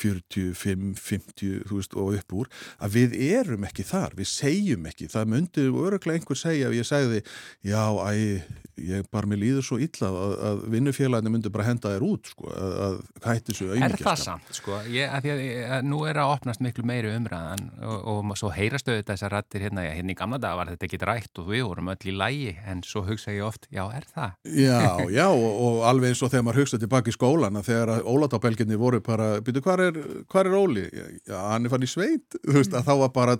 [0.00, 5.10] 45, 50 þú veist, og upp úr, að við erum ekki þar, við segjum ekki
[5.12, 7.20] það myndi öruglega einhver segja ef ég segði
[7.66, 8.40] já, æ,
[8.76, 12.48] ég bara mér líður svo illa að, að vinnufélaginu myndi bara henda þér út sko,
[12.52, 14.80] að, að hætti þessu er það auðmyggjast samt, sko?
[14.92, 15.44] Ég, að að,
[15.76, 19.66] að nú er að opnast miklu meiri umræðan og, og svo heyrastu auðvitað þessar rættir
[19.66, 22.56] hérna, hérna í gamla daga var þetta ekki rætt og við vorum öll í lægi,
[22.68, 24.36] en svo hugsa ég oft, já, er það?
[24.56, 24.80] Já,
[25.12, 27.70] já, og, og alveg eins og þegar maður hugsa tilbaka í skólan að
[28.08, 29.98] ólátabelginni voru bara, byrju, hvað er,
[30.42, 30.84] er Óli?
[31.26, 33.38] Já, hann er fann í sveit, þú veist, að þá var bara,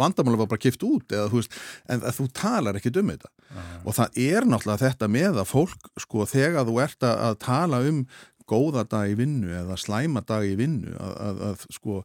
[0.00, 1.56] vandamála var bara kipt út, eða þú veist,
[1.90, 3.32] en þú talar ekki um þetta.
[3.84, 7.82] Og það er náttúrulega þetta með að fólk, sko, þegar þú ert að, að tala
[7.88, 8.04] um
[8.50, 12.02] góða dag í vinnu eða slæma dag í vinnu, að, að, að sko,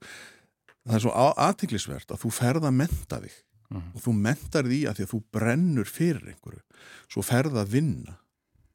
[0.87, 1.15] það er svo
[1.47, 3.37] aðtiklisvert að þú ferð að menta þig.
[3.69, 6.63] Og þú mentar því að því að þú brennur fyrir einhverju,
[7.05, 8.15] svo ferð að vinna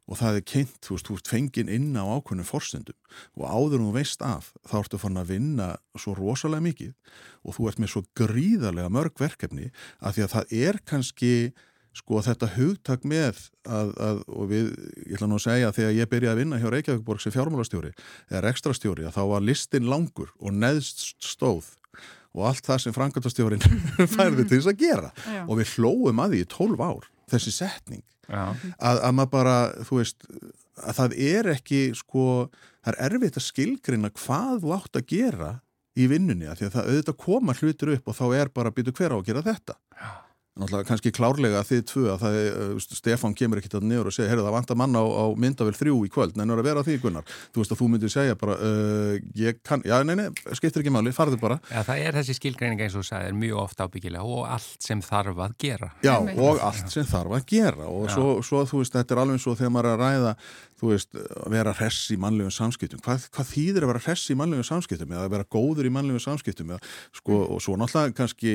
[0.04, 2.96] og það er kynnt, þú veist, þú ert fengin inn á ákveðnum forsendum.
[3.40, 6.92] Og áður en þú veist af, þá ertu fann að vinna svo rosalega mikið
[7.44, 11.32] og þú ert með svo gríðarlega mörg verkefni að því að það er kannski
[11.94, 13.38] sko þetta hugtak með
[13.70, 14.72] að, að og við,
[15.06, 17.92] ég ætla nú að segja að þegar ég byrjaði að vinna hjá Reykjavíkborg sem fjármálastjóri
[18.32, 21.70] eða ekstrastjóri að þá var listin langur og neðst stóð
[22.34, 23.62] og allt það sem frangatastjórin
[24.16, 25.12] færði til þess að gera.
[25.22, 25.44] Já.
[25.46, 29.56] og við hlóum að því í 12 ár þessi setning að, að maður bara,
[29.88, 30.28] þú veist
[30.82, 32.26] að það er ekki sko
[32.84, 35.50] það er erfitt að skilgrina hvað þú átt að gera
[35.94, 38.94] í vinnunni af því að það auðvitað koma hlutir upp og þá er bara býtu
[38.96, 39.78] hver á að gera þetta
[40.54, 44.06] Náttúrulega kannski klárlega að þið tvö að það er, uh, Stefán kemur ekkit að niður
[44.06, 46.84] og segja, heyrðu það vantar mann á, á myndavel þrjú í kvöld, nennur að vera
[46.86, 47.32] því Gunnar.
[47.50, 50.92] Þú veist að þú myndir segja bara uh, ég kann, já nei nei, skiptir ekki
[50.94, 51.56] máli, farðu bara.
[51.72, 55.02] Já, það er þessi skilgreining eins og þú sagðir mjög ofta ábyggilega og allt sem
[55.02, 55.90] þarf að gera.
[56.06, 57.90] Já, og allt sem þarf að gera.
[57.90, 60.36] Og svo, svo, þú veist, þetta er alveg svo þegar maður er að ræða,
[60.78, 63.02] þú veist, að vera hress í mannlegum samskiptum.
[63.02, 66.22] Hvað, hvað þýðir að vera hress í mannlegum samskiptum eða að vera góður í mannlegum
[66.22, 68.54] samskiptum eða, sko, og svo náttúrulega kannski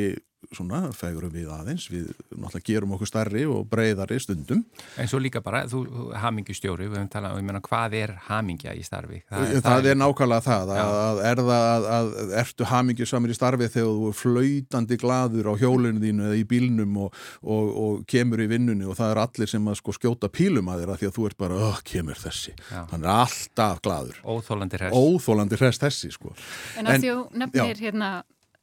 [0.56, 4.64] svona, fegurum við aðeins, við náttúrulega gerum okkur stærri og breyðari stundum.
[4.98, 5.82] En svo líka bara, þú
[6.18, 9.20] hamingjustjóri, við höfum talað um, ég meina, hvað er hamingja í starfi?
[9.30, 13.92] Það, er nákvæmlega það, að, að er það að, að ertu hamingjusamir í starfi þegar
[14.00, 18.50] þú er flöytandi gladur á hjólinu þínu eða í bílnum og, og, og kemur í
[18.50, 21.16] vinnunni og það er allir sem að sko skjóta pílum að þér að því að
[21.20, 22.82] þú ert bara, öh, kemur þessi Já.
[22.94, 24.98] hann er alltaf gladur Óþólandi hress.
[24.98, 26.34] óþólandi hrest þessi sko
[26.80, 27.02] En En-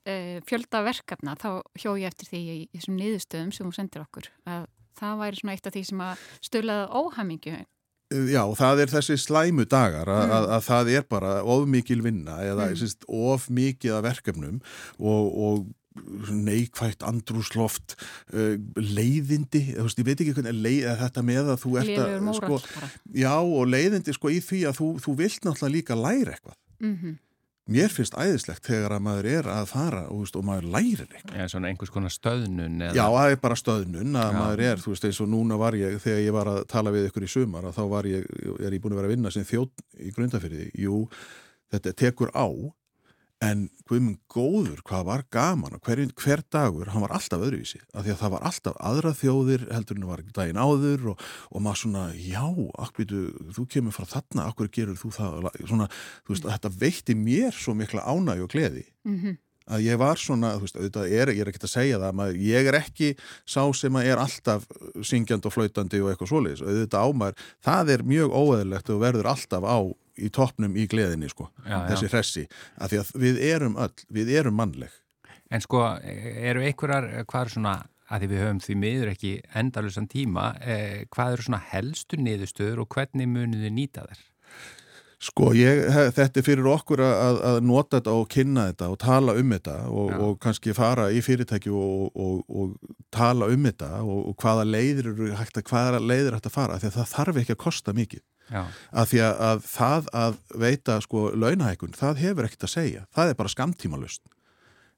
[0.06, 4.30] uh, fjölda verkefna, þá hjó ég eftir því í þessum niðurstöðum sem hún sendir okkur
[4.48, 7.56] að það væri svona eitt af því sem að stölaða óhamingju.
[8.30, 12.36] Já, það er þessi slæmu dagar að, að, að það er bara of mikil vinna
[12.46, 12.84] eða Mm.
[12.86, 13.24] mm.
[13.32, 14.60] of mikið af verkefnum
[14.98, 15.66] og, og
[16.30, 17.96] neikvægt andrúsloft
[18.34, 22.16] uh, leiðindi, þú veist, ég veit ekki hvernig leið, þetta með að þú ert að
[22.26, 26.36] mórall sko, já, og leiðindi sko í því að þú, þú vilt náttúrulega líka læra
[26.36, 27.16] eitthvað Mm
[27.72, 31.40] mér finnst æðislegt þegar að maður er að fara og, veist, og maður lærir eitthvað
[31.40, 32.94] Já, svona einhvers konar stöðnun eða...
[32.94, 34.38] Já, það er bara stöðnun að Já.
[34.38, 37.08] maður er, þú veist, eins og núna var ég, þegar ég var að tala við
[37.10, 38.28] ykkur í sumar, að þá var ég,
[38.60, 41.00] er ég búin að vera að vinna sem þjótt í grundafyrði, jú,
[41.74, 42.46] þetta tekur á,
[43.44, 48.06] en guðmund góður, hvað var gaman og hver, hver dagur, hann var alltaf öðruvísi, af
[48.06, 51.64] því að það var alltaf aðra þjóðir, heldur en það var daginn áður og, og
[51.64, 52.44] maður svona, já,
[52.86, 53.24] akbýtu,
[53.56, 55.88] þú kemur frá þarna, akkur gerur þú það, svona,
[56.24, 58.86] þú veist, þetta veitti mér svo mikla ánæg og gleði.
[59.04, 59.36] -hmm.
[59.66, 62.36] að ég var svona, þú veist, auðvitað er, ég er ekkert að segja það, maður,
[62.40, 64.66] ég er ekki sá sem að er alltaf
[65.02, 69.26] syngjandi og flautandi og eitthvað svoleiðis, auðvitað á maður, það er mjög óeðlegt og verður
[69.26, 69.78] alltaf á
[70.18, 74.32] í toppnum í gleðinni, sko, Já, þessi hressi, af því að við erum öll, við
[74.40, 74.94] erum mannleg.
[75.52, 77.74] En sko, eru einhverjar, hvað er svona,
[78.10, 82.82] að því við höfum því miður ekki endalusan tíma, eh, hvað eru svona helstu niðurstöður
[82.82, 84.24] og hvernig munið þið nýta þær?
[85.26, 89.34] Sko, ég, þetta er fyrir okkur að, að nota þetta og kynna þetta og tala
[89.40, 92.74] um þetta og, og kannski fara í fyrirtæki og, og, og
[93.14, 96.84] tala um þetta og, hvaða leiðir eru hægt að, hvaða leiðir hægt að fara, af
[96.84, 98.22] því að það þarf ekki að kosta mikið.
[98.52, 103.06] Að því að, að það að veita sko launahækun, það hefur ekkert að segja.
[103.16, 104.26] Það er bara skamtímalust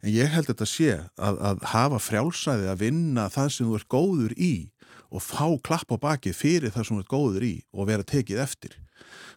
[0.02, 3.88] en ég held þetta sé að, að hafa frjálsæði að vinna það sem þú ert
[3.90, 4.52] góður í
[5.08, 8.44] og fá klapp á bakið fyrir það sem þú ert góður í og vera tekið
[8.44, 8.76] eftir.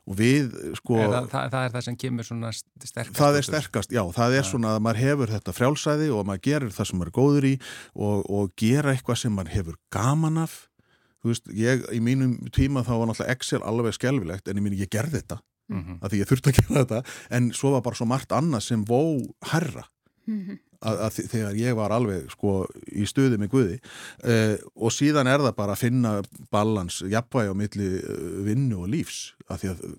[0.09, 3.91] Og við sko það, það, það er það sem kemur svona sterkast það er sterkast,
[3.93, 7.11] já, það er svona að maður hefur þetta frjálsæði og maður gerir það sem maður
[7.11, 7.53] er góður í
[7.93, 10.57] og, og gera eitthvað sem maður hefur gaman af
[11.23, 14.77] þú veist, ég í mínum tíma þá var náttúrulega Excel alveg skelvilegt en ég mín
[14.79, 15.39] ég gerði þetta
[15.71, 15.99] Mhm.
[16.03, 16.97] að því ég þurfti að gera þetta
[17.31, 18.99] en svo var bara svo margt annað sem vó
[19.53, 19.85] herra
[20.27, 20.57] Mhm.
[20.83, 23.77] að, að þi- þegar ég var alveg sko í stuði með Guði
[24.25, 26.11] uh, og síðan er það bara að finna
[26.51, 29.95] balans, jafnvægi á milli uh, vinnu og lífs, af því að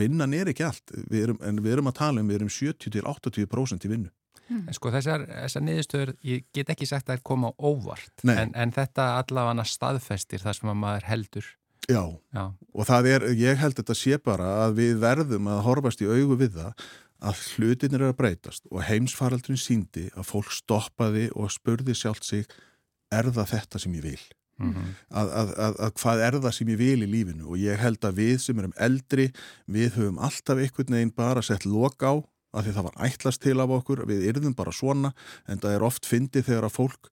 [0.00, 3.84] vinnan er ekki allt, við erum, en við erum að tala um við erum 70-80%
[3.84, 4.10] í vinnu
[4.50, 8.54] En sko þessar, þessar niðurstöður, ég get ekki sagt að það er koma óvart, en,
[8.54, 11.52] en þetta allavega staðfestir það sem að maður heldur.
[11.90, 12.02] Já,
[12.34, 12.42] Já,
[12.74, 16.36] og það er, ég held þetta sé bara að við verðum að horfast í augu
[16.38, 16.84] við það
[17.30, 22.46] að hlutinir er að breytast og heimsfaraldrin síndi að fólk stoppaði og spurði sjálft sig
[23.12, 24.22] er það þetta sem ég vil?
[24.60, 24.90] Mhm.
[25.16, 28.04] Að, að, að, að hvað er það sem ég vil í lífinu og ég held
[28.04, 29.30] að við sem erum eldri
[29.64, 33.56] við höfum alltaf einhvern veginn bara sett lok á að því það var ætlast til
[33.62, 35.12] af okkur við yrðum bara svona
[35.46, 37.10] en það er oft fyndið þegar að fólk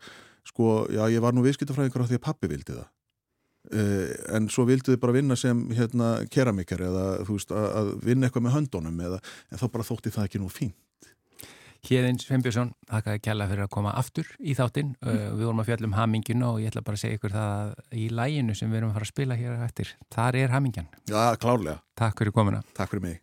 [0.49, 2.89] sko, já ég var nú viðskiptafræðingur á því að pappi vildi það
[3.77, 7.95] uh, en svo vildu þið bara vinna sem hérna keramikar eða þú veist að, að
[8.09, 9.23] vinna eitthvað með höndunum eða,
[9.53, 10.77] en þá bara þótti það ekki nú fín
[11.87, 14.91] Hérðins Sveinbjörnsson, þakkaði kjalla fyrir að koma aftur í þáttinn.
[14.99, 17.53] Uh, við vorum að fjalla um haminginu og ég ætla bara að segja ykkur það
[17.61, 20.91] að í læginu sem við erum að fara að spila hér eftir, þar er hamingjan.
[21.07, 21.79] Já, klárlega.
[22.03, 22.65] Takk fyrir komuna.
[22.77, 23.23] Takk fyrir mig.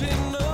[0.00, 0.47] in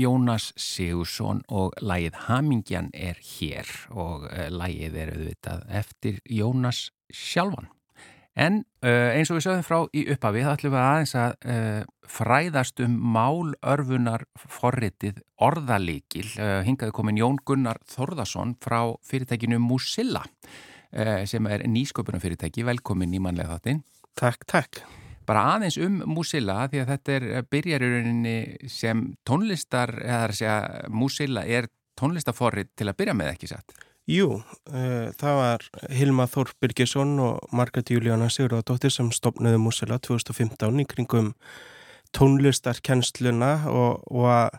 [0.00, 7.68] Jónas Sigursson og lægið Hamingjan er hér og uh, lægið er auðvitað eftir Jónas sjálfan.
[8.40, 11.82] En uh, eins og við sögum frá í upphafi þá ætlum við aðeins að uh,
[12.10, 16.26] fræðast um málörfunar forritið orðalíkil.
[16.66, 20.24] Hingaði komin Jón Gunnar Þorðarsson frá fyrirtækinu Musilla
[21.30, 22.66] sem er nýsköpunum fyrirtæki.
[22.66, 23.84] Velkomin í mannlega þáttinn.
[24.18, 24.82] Takk, takk.
[25.30, 28.24] Bara aðeins um Musilla því að þetta er byrjarurinn
[28.70, 30.56] sem tónlistar, eða að segja
[30.90, 31.70] Musilla er
[32.00, 33.76] tónlistaforrit til að byrja með ekki satt.
[34.10, 34.40] Jú,
[34.72, 40.86] uh, það var Hilma Þór Birgesson og Margret Júlíana Sigurðardóttir sem stopnaði Musilla 2015 í
[40.90, 41.30] kringum
[42.16, 44.58] tónlistarkennsluna og, og að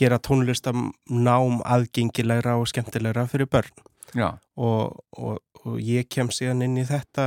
[0.00, 3.84] gera tónlistarnám aðgengilegra og skemmtilegra fyrir börn.
[4.16, 4.32] Já.
[4.58, 7.26] Og, og, og ég kem síðan inn í þetta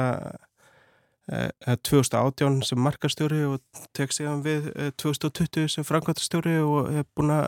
[1.24, 7.46] 2018 sem markastjóri og tek síðan við uh, 2020 sem framkvæmtastjóri og hef búin að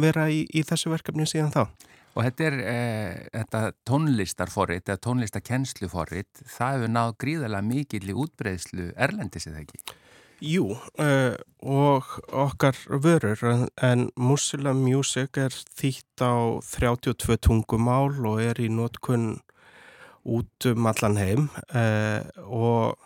[0.00, 1.66] vera í, í þessu verkefni síðan þá.
[2.14, 8.90] Og þetta er eh, þetta tónlistarforrit eða tónlistarkennsluforrit, það hefur náð gríðarlega mikill í útbreyðslu
[8.94, 9.80] erlendis eða ekki?
[10.44, 18.42] Jú, uh, og okkar vörur, en, en Muslim Music er þýtt á 32 tungumál og
[18.42, 19.38] er í nótkunn
[20.24, 22.98] út um allan heim uh, og,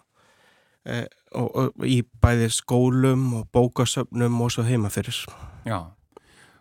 [0.89, 5.25] uh, og, og í bæði skólum og bókasöfnum og svo heima fyrir.
[5.69, 5.81] Já.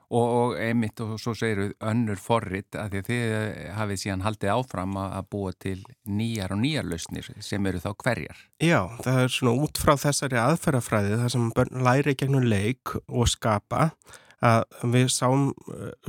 [0.08, 4.52] Og, og einmitt og svo segir önnur forrit að því að þið hafið síðan haldið
[4.54, 8.40] áfram að búa til nýjar og nýjar lausnir sem eru þá hverjar.
[8.64, 13.28] Já, það er svona út frá þessari aðferðafræði þar sem börn læri gegnum leik og
[13.28, 13.90] skapa
[14.46, 15.48] að við sáum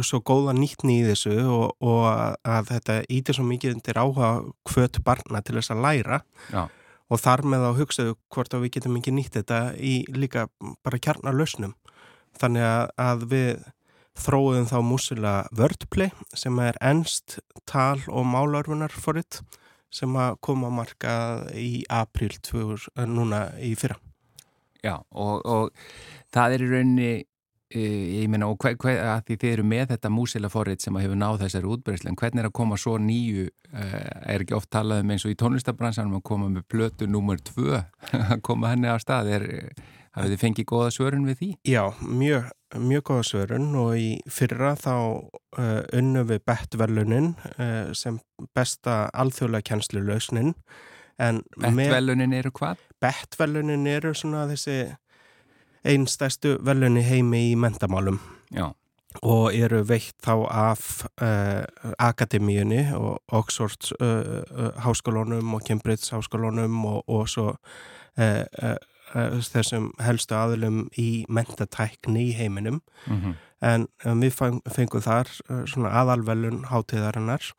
[0.05, 2.03] svo góða nýttni í þessu og, og
[2.45, 4.33] að þetta ítir svo mikið undir áhuga
[4.68, 6.20] hvött barna til þess að læra
[6.53, 6.66] Já.
[7.09, 10.49] og þar með að hugsaðu hvort að við getum ekki nýtt þetta í líka
[10.85, 11.74] bara kjarnar lausnum.
[12.39, 13.64] Þannig að, að við
[14.18, 17.39] þróuðum þá músila Wordplay sem er ennst
[17.70, 19.41] tal og málörfunar foritt
[19.95, 21.14] sem að koma að marka
[21.57, 23.97] í april 2000, núna í fyrra.
[24.85, 25.70] Já og, og
[26.35, 27.12] það er í rauninni
[27.75, 31.05] ég meina og hver, hver, að því þið eru með þetta músila forrið sem að
[31.05, 35.03] hefur náð þessari útbreyslu en hvernig er að koma svo nýju er ekki oft talað
[35.05, 37.83] um eins og í tónlistabransanum að koma með plötu nummer tvö
[38.33, 39.49] að koma henni á stað er
[40.16, 41.51] hafið þið fengið góða svörun við því?
[41.69, 48.19] Já, mjög mjög góða svörun og í fyrra þá uh, unnum við bettverlunin uh, sem
[48.57, 50.55] besta alþjóðlega kjænslu lausnin
[51.19, 52.83] Bettverlunin eru hvað?
[53.03, 54.85] Bettverlunin eru svona þessi
[55.85, 58.20] einstæstu verlunni heimi í mentamálum
[58.55, 58.72] Já.
[59.22, 61.64] og eru veitt þá af uh,
[61.99, 63.93] Akademíunni og Oxford
[64.85, 67.57] háskólunum og Cambridge háskólunum og, og svo
[69.09, 73.35] þessum helstu aðlum í mentatækni í heiminum mm -hmm.
[73.61, 74.33] en um, við
[74.70, 77.53] fengum þar uh, svona aðalvelun hátíðarinnar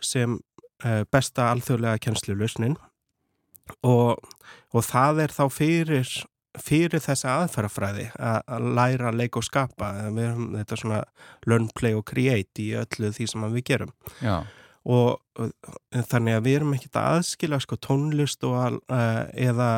[0.00, 0.40] sem
[0.84, 2.76] uh, besta alþjóðlega kjenslulusnin
[3.82, 4.18] og,
[4.72, 6.08] og það er þá fyrir
[6.56, 11.02] fyrir þessa aðferðafræði að læra, leika og skapa við erum þetta svona
[11.46, 13.92] learn, play og create í öllu því sem við gerum
[14.24, 14.46] Já.
[14.88, 15.44] og
[16.08, 19.70] þannig að við erum ekkert að aðskila sko tónlist og uh, eða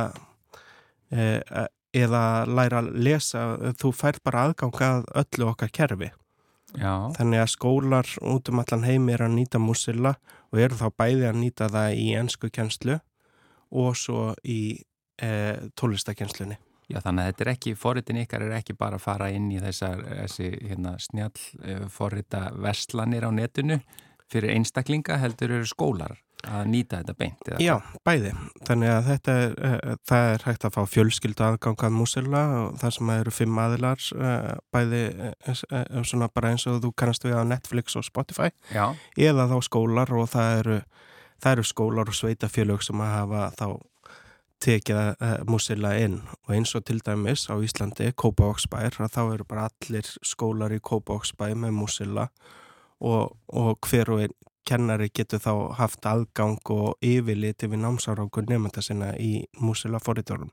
[1.11, 3.45] eða læra að lesa
[3.81, 6.13] þú fær bara aðgang að öllu okkar kerfi
[6.79, 7.11] Já.
[7.17, 10.15] þannig að skólar út um allan heim er að nýta Musilla
[10.51, 13.01] og eru þá bæði að nýta það í ennsku kjenslu
[13.71, 14.83] og svo í
[15.23, 15.31] e,
[15.79, 16.59] tólistakjenslunni
[16.91, 19.61] Já þannig að þetta er ekki, forritin ykkar er ekki bara að fara inn í
[19.63, 23.79] þessar þessi, hérna, snjall uh, forrita verslanir á netinu
[24.31, 27.49] fyrir einstaklinga heldur eru skólar að nýta þetta beint?
[27.61, 27.75] Já,
[28.07, 28.31] bæði.
[28.65, 32.97] Þannig að þetta er, uh, það er hægt að fá fjölskyldu aðgangað músila og það
[32.97, 34.09] sem eru fimm aðilar
[34.75, 35.03] bæði
[36.09, 38.89] svona bara eins og þú kannast við á Netflix og Spotify Já.
[39.15, 40.81] eða þá skólar og það eru,
[41.39, 43.67] það eru skólar og sveitafjölög sem að hafa þá
[44.61, 49.69] tekið músila inn og eins og til dæmis á Íslandi, Kópavóksbær, að þá eru bara
[49.71, 52.29] allir skólar í Kópavóksbær með músila
[53.01, 54.37] og, og hver og einn
[54.71, 60.53] kennari getur þá haft aðgang og yfirliti við námsárangur nefnda sinna í músila forriðjórum.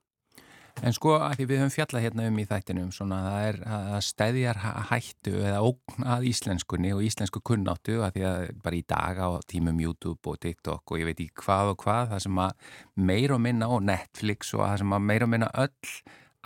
[0.85, 3.99] En sko að því við höfum fjallað hérna um í þættinum svona það er að
[4.05, 4.59] stæðjar
[4.91, 9.29] hættu eða ógn að íslenskunni og íslensku kunnáttu að því að bara í dag á
[9.49, 12.73] tímum YouTube og TikTok og ég veit í hvað og hvað það sem að
[13.09, 15.95] meir og minna og Netflix og það sem að meir og minna öll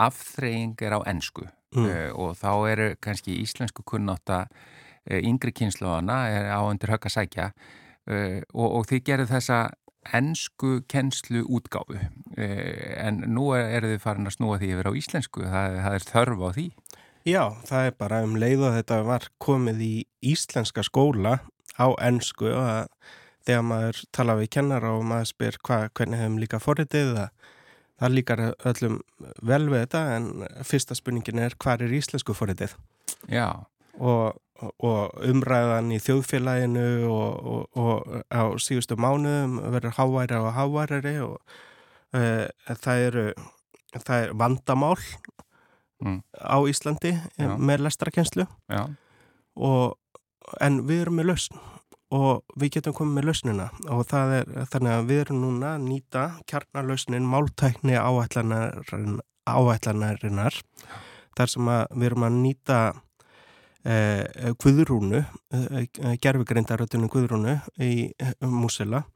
[0.01, 1.86] afþreying er á ennsku Mm.
[1.88, 7.13] uh, og þá eru kannski íslensku kunnáta uh, yngri kynsluðana er á undir högg að
[7.15, 7.45] sækja
[8.11, 9.59] uh, og, og þið gerir þessa
[10.17, 11.99] ennsku kennslu útgáfu
[12.37, 16.41] en nú eru þið farin að snúa því yfir á íslensku það, það er þörf
[16.41, 16.67] á því
[17.21, 19.95] Já, það er bara um leið og þetta var komið í
[20.31, 21.35] íslenska skóla
[21.77, 22.87] á ennsku og að
[23.45, 27.51] þegar maður tala við kennara og maður spyr hva, hvernig hefum líka forritið það,
[28.01, 28.97] það líkar öllum
[29.51, 30.29] vel við þetta en
[30.67, 32.75] fyrsta spurningin er hvað er íslensku forritið?
[33.29, 33.47] Já.
[33.99, 41.16] Og, og umræðan í þjóðfélaginu og, og, og á síðustu mánuðum verður háværi og háværi
[41.26, 41.38] og
[42.16, 42.45] uh,
[42.84, 43.28] það eru
[43.97, 44.97] það er vandamál
[46.01, 46.24] Mm.
[46.34, 47.51] á Íslandi Já.
[47.62, 47.84] með
[49.53, 49.99] og,
[50.57, 51.59] en við erum með lausn
[52.09, 55.86] og við getum komið með lausnina og það er þannig að við erum núna að
[55.86, 57.93] nýta kjarnalausnin máltækni
[59.45, 60.57] áætlanarinnar,
[61.38, 62.80] þar sem við erum að nýta
[63.82, 65.86] Guðrúnu eh,
[66.21, 69.07] gerfugreindarötinu Guðrúnu í eh, Músila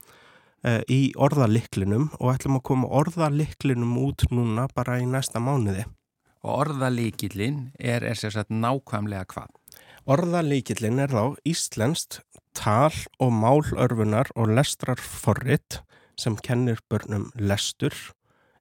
[0.66, 5.86] eh, í orðaliklinum og ætlum að koma orðaliklinum út núna bara í næsta mánuði
[6.46, 9.54] Og orðalíkillin er, er sér satt nákvæmlega hvað?
[10.10, 12.20] Orðalíkillin er þá íslenskt
[12.58, 15.80] tal og málörfunar og lestrarforrit
[16.22, 17.98] sem kennir börnum lestur,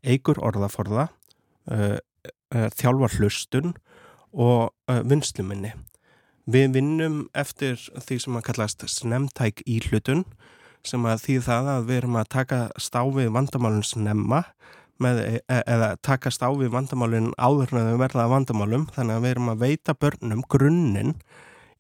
[0.00, 1.10] eigur orðaforða,
[2.48, 3.76] þjálfar hlustun
[4.32, 5.74] og vinsluminni.
[6.44, 10.26] Við vinnum eftir því sem að kallast snemtæk íhlutun
[10.84, 14.42] sem að því það að við erum að taka stáfið vandamálun snemma
[15.00, 19.34] með, e eða takast á við vandamálinn áður en þau verða vandamálum þannig að við
[19.34, 21.16] erum að veita börnum grunninn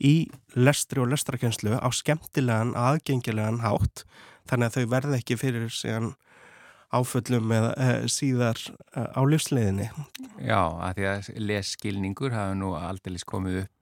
[0.00, 0.14] í
[0.56, 4.06] lestri og lestrakenslu á skemmtilegan, aðgengilegan hátt
[4.48, 6.14] þannig að þau verða ekki fyrir síðan
[6.94, 8.60] áföllum eða e, síðar
[8.94, 9.88] e, á lífsleiðinni.
[10.38, 13.73] Já, að því að lesskilningur hafa nú aldrei komið upp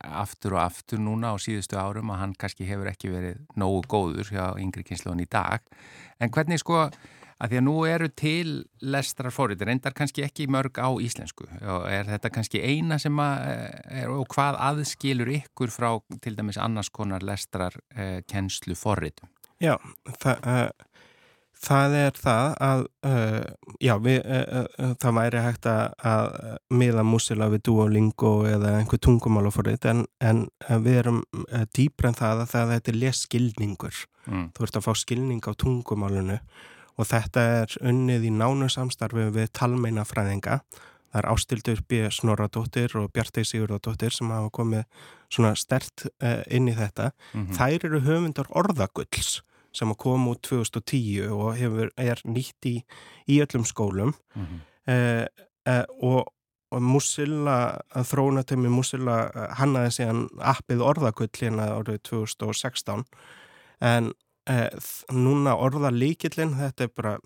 [0.00, 4.30] aftur og aftur núna á síðustu árum og hann kannski hefur ekki verið nógu góður
[4.30, 5.64] hjá yngri kynsluðan í dag.
[6.20, 6.84] En hvernig sko
[7.40, 8.50] að því að nú eru til
[8.84, 13.46] lestrar fórið, reyndar kannski ekki mörg á íslensku og er þetta kannski eina sem að,
[13.88, 19.30] er, og hvað aðskilur ykkur frá til dæmis annars konar lestrar eh, kennslu fórritum?
[19.60, 19.74] Já,
[20.22, 20.89] það, uh,
[21.60, 26.28] það er það að, uh, já, við, uh, uh, það væri hægt að, að
[26.80, 32.20] miða músila við Duolingo eða einhver tungumálafórið en, en uh, við erum uh, dýbra en
[32.20, 34.04] það að það þetta er lesskilningur.
[34.26, 34.46] Mm.
[34.56, 36.38] Þú ert að fá skilning á tungumálunu
[37.00, 40.62] og þetta er unnið í nánu samstarfi við talmeinafræðinga.
[41.10, 42.04] Það er Ástildur B.
[42.14, 47.10] Snorradóttir og Bjartei Sigurðardóttir sem hafa komið svona stert uh, inn í þetta.
[47.34, 47.54] Mhm.
[47.58, 49.40] Þær eru höfundar orðagulls
[49.76, 52.76] sem að koma út 2010 og hefur, er nýtt í,
[53.30, 54.14] í öllum skólum.
[54.34, 54.60] Mhm.
[54.90, 55.26] uh,
[55.68, 56.32] uh, og,
[56.70, 63.06] og Musilla, þróunatemi Musilla uh, hannaði síðan appið orðagull hérna árið 2016
[63.80, 64.12] en
[64.50, 64.68] eh,
[65.12, 67.16] núna orða líkillin, þetta er bara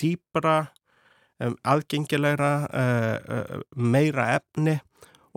[0.00, 0.58] dýbra,
[1.44, 4.78] um, aðgengilegra, uh, meira efni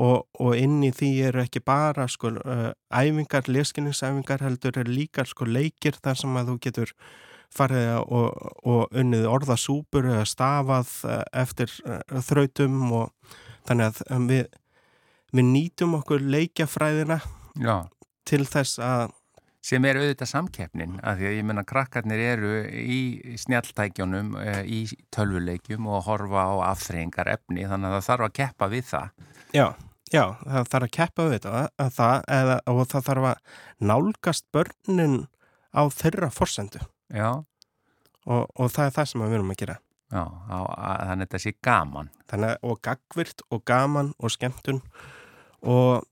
[0.02, 5.26] og, og inn í því eru ekki bara sko, uh, æfingar, leskinningsæfingar heldur er líka
[5.28, 6.94] sko, leikir þar sem að þú getur
[7.54, 8.30] farið og,
[8.66, 13.36] og unnið orðasúpur eða stafað uh, eftir uh, þrautum og
[13.68, 14.48] þannig að við,
[15.34, 17.20] við nýtum okkur leikjafræðina
[17.62, 17.86] Já.
[18.26, 19.14] til þess að
[19.64, 23.00] sem er auðvitað samkeppnin að því að ég menna krakkarnir eru í
[23.40, 24.34] snjalltækjónum
[24.68, 24.82] í
[25.16, 29.30] tölvuleikjum og horfa á afþreyingar efni þannig að það þarf að keppa við það.
[29.54, 29.68] Já,
[30.12, 33.58] já, það þarf að keppa við þetta að það, eða, og það þarf að
[33.94, 35.18] nálgast börnin
[35.72, 36.84] á þeirra forsendu.
[37.14, 37.32] Já.
[38.24, 39.80] Og, og það er það sem við erum að gera.
[40.14, 42.10] Já, á, að, þannig að þetta sé gaman.
[42.30, 44.82] Þannig að og gagvirt og gaman og skemmtun.
[45.64, 46.04] Og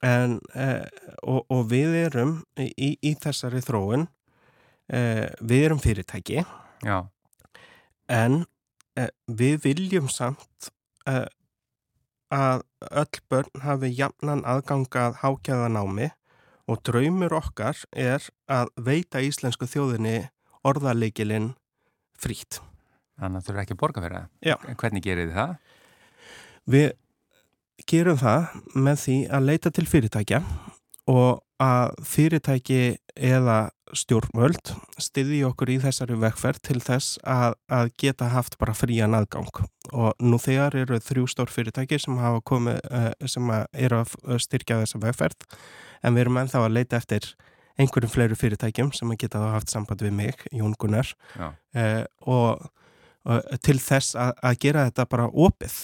[0.00, 0.86] En, eh,
[1.28, 4.06] og, og við erum í, í þessari þróun,
[4.88, 6.44] eh, við erum fyrirtæki,
[6.86, 7.10] Já.
[8.08, 8.44] en
[8.96, 10.70] eh, við viljum samt
[12.30, 16.10] að öll börn hafi jafnan aðgangað hákjæða námi
[16.70, 20.30] og draumur okkar er að veita íslensku þjóðinni
[20.64, 21.54] orðarleikilinn
[22.20, 22.60] frít.
[23.20, 24.76] Þannig að þú eru ekki að borga fyrir það?
[24.80, 25.54] Hvernig gerir þið það?
[26.70, 26.88] Við
[27.88, 30.40] gerum það með því að leita til fyrirtækja
[31.10, 32.80] og að fyrirtæki
[33.16, 33.58] eða
[33.96, 34.70] stjórnvöld
[35.02, 39.50] styði okkur í þessari vegferð til þess að, að geta haft bara frían aðgang.
[39.90, 42.78] Og nú þegar eru þrjú stór fyrirtæki sem hafa komið
[43.28, 45.48] sem eru að styrkja þessa vegferð
[46.06, 47.32] en við erum ennþá að leita eftir
[47.80, 51.10] einhverjum fleiru fyrirtækjum sem að geta haft samband við mig, Jón Gunnar.
[51.74, 52.68] Eh, og,
[53.24, 55.78] og til þess að, að gera þetta bara opið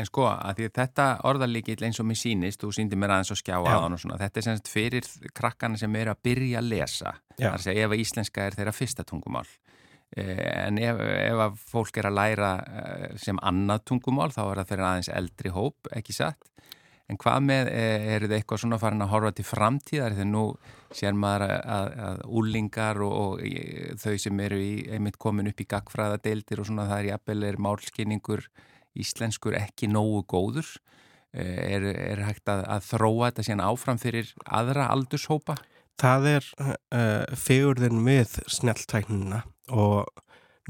[0.00, 3.40] En sko, að því þetta orðalíkill eins og mér sínist, þú síndi mér aðeins að
[3.42, 6.70] skjá á hann og svona, þetta er semst fyrir krakkana sem eru að byrja að
[6.72, 7.42] lesa, Já.
[7.42, 9.48] þar að segja ef að íslenska er þeirra fyrsta tungumál.
[10.10, 12.52] En ef, ef að fólk er að læra
[13.22, 16.48] sem annað tungumál, þá er það fyrir aðeins eldri hóp, ekki satt?
[17.10, 20.44] En hvað með, eh, eru þið eitthvað svona farin að horfa til framtíðar þegar nú
[20.94, 25.62] sér maður að, að, að úlingar og, og þau sem eru í, einmitt komin upp
[25.62, 28.46] í gagfræðadeildir og svona það er jafnvel er málskinningur
[29.00, 30.70] íslenskur ekki nógu góður.
[31.32, 35.60] Eh, Er, er hægt að, að þróa þetta síðan áfram fyrir aðra aldurshópa?
[36.00, 40.08] Það er uh, fegurðin við snjalltæknina og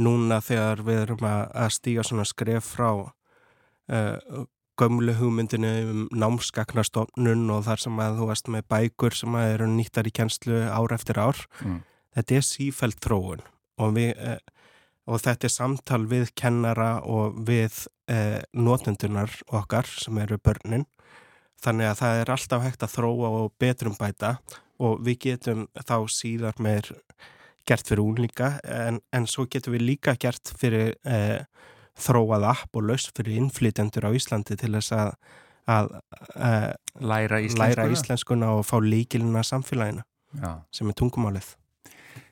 [0.00, 4.44] núna þegar við erum að, að stíga svona skref frá uh,
[4.80, 9.70] gömlu hugmyndinu um námsgagnastofnun og þar sem að þú varst með bækur sem að eru
[9.70, 11.40] nýttar í kjenslu ár eftir ár.
[11.64, 11.80] Mm.
[12.16, 13.42] Þetta er sífælt þróun
[13.80, 14.12] og, við,
[15.06, 20.86] og þetta er samtal við kennara og við uh, notendunar okkar sem eru börnin.
[21.60, 24.38] Þannig að það er alltaf hægt að þróa og betrum bæta
[24.80, 26.88] og við getum þá síðar meir
[27.68, 31.44] gert fyrir únlíka en, en svo getum við líka gert fyrir eh,
[32.00, 35.12] þróað app og laus fyrir innflytjendur á Íslandi til þess að,
[35.70, 35.90] að
[36.34, 37.68] eh, Læra íslenskuna.
[37.68, 40.06] læra íslenskuna og fá líkilina samfélagina
[40.40, 40.62] Já.
[40.72, 41.54] sem er tungumálið.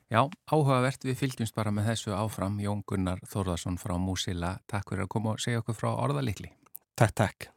[0.09, 4.55] Já, áhugavert, við fylgjumst bara með þessu áfram Jón Gunnar Þórðarsson frá Músila.
[4.65, 6.49] Takk fyrir að koma og segja okkur frá orðalikli.
[6.97, 7.51] Takk, takk.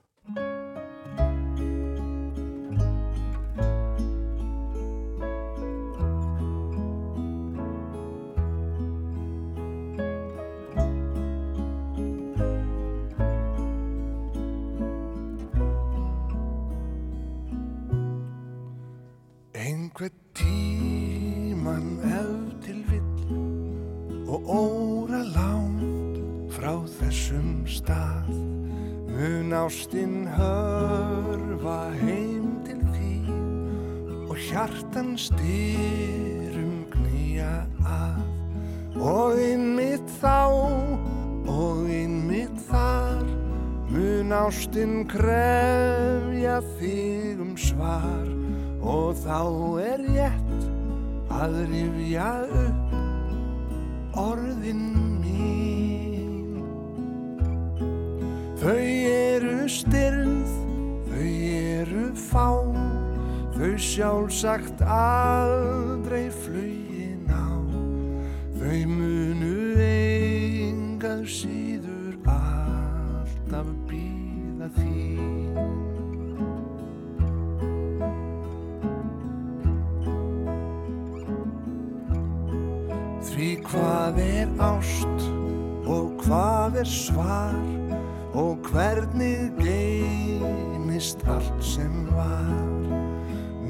[91.63, 92.91] Sem var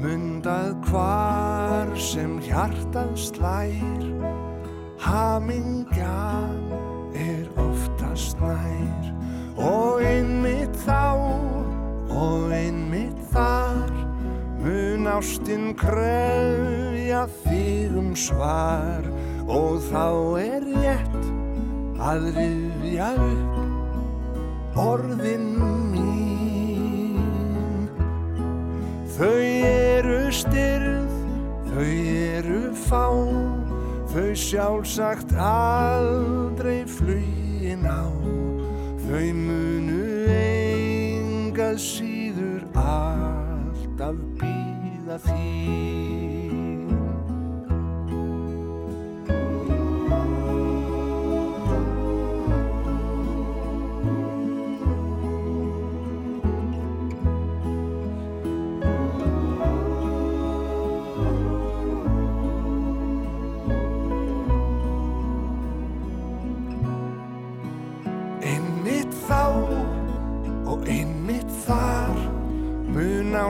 [0.01, 4.07] mundað hvar sem hjartað slær.
[5.03, 6.73] Hamingjan
[7.13, 9.11] er oftast nær.
[9.53, 11.13] Og einmitt þá
[12.09, 13.91] og einmitt þar
[14.63, 19.05] mun ástinn krefja þig um svar.
[19.45, 20.07] Og þá
[20.41, 21.31] er rétt
[22.01, 25.53] að rifja upp orðin
[29.17, 29.39] þau
[29.69, 31.13] eru styrð
[31.73, 33.05] þau eru fá.
[34.13, 38.05] Þau sjálfsagt aldrei flugin á.
[39.03, 40.03] Þau munu
[40.37, 46.22] engað síður alltaf býða þín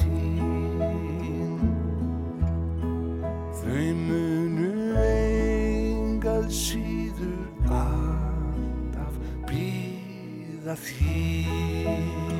[0.00, 1.60] Þín.
[3.60, 4.70] Þau munu
[5.02, 9.16] engað síður alltaf
[9.48, 12.36] býða þín.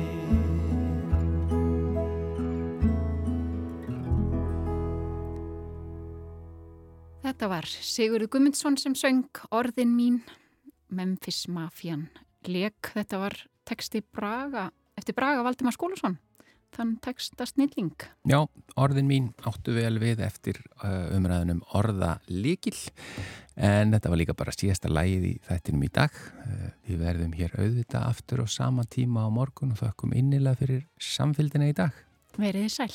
[7.27, 10.21] Þetta var Sigurður Gummundsson sem söng Orðin mín,
[10.87, 12.07] Memphis Mafian.
[12.47, 13.35] Lek, þetta var
[13.67, 16.15] texti Braga, eftir Braga Valdimar Skúlason.
[16.75, 17.93] Þann texta snilling.
[18.27, 18.39] Já,
[18.79, 22.75] orðin mín áttu vel við eftir uh, umræðunum orða líkil
[23.57, 26.21] en þetta var líka bara síðasta lægið í þættinum í dag.
[26.45, 30.87] Uh, við verðum hér auðvita aftur á sama tíma á morgun og þökkum innilega fyrir
[31.01, 31.95] samfélgina í dag.
[32.37, 32.91] Verið sæl.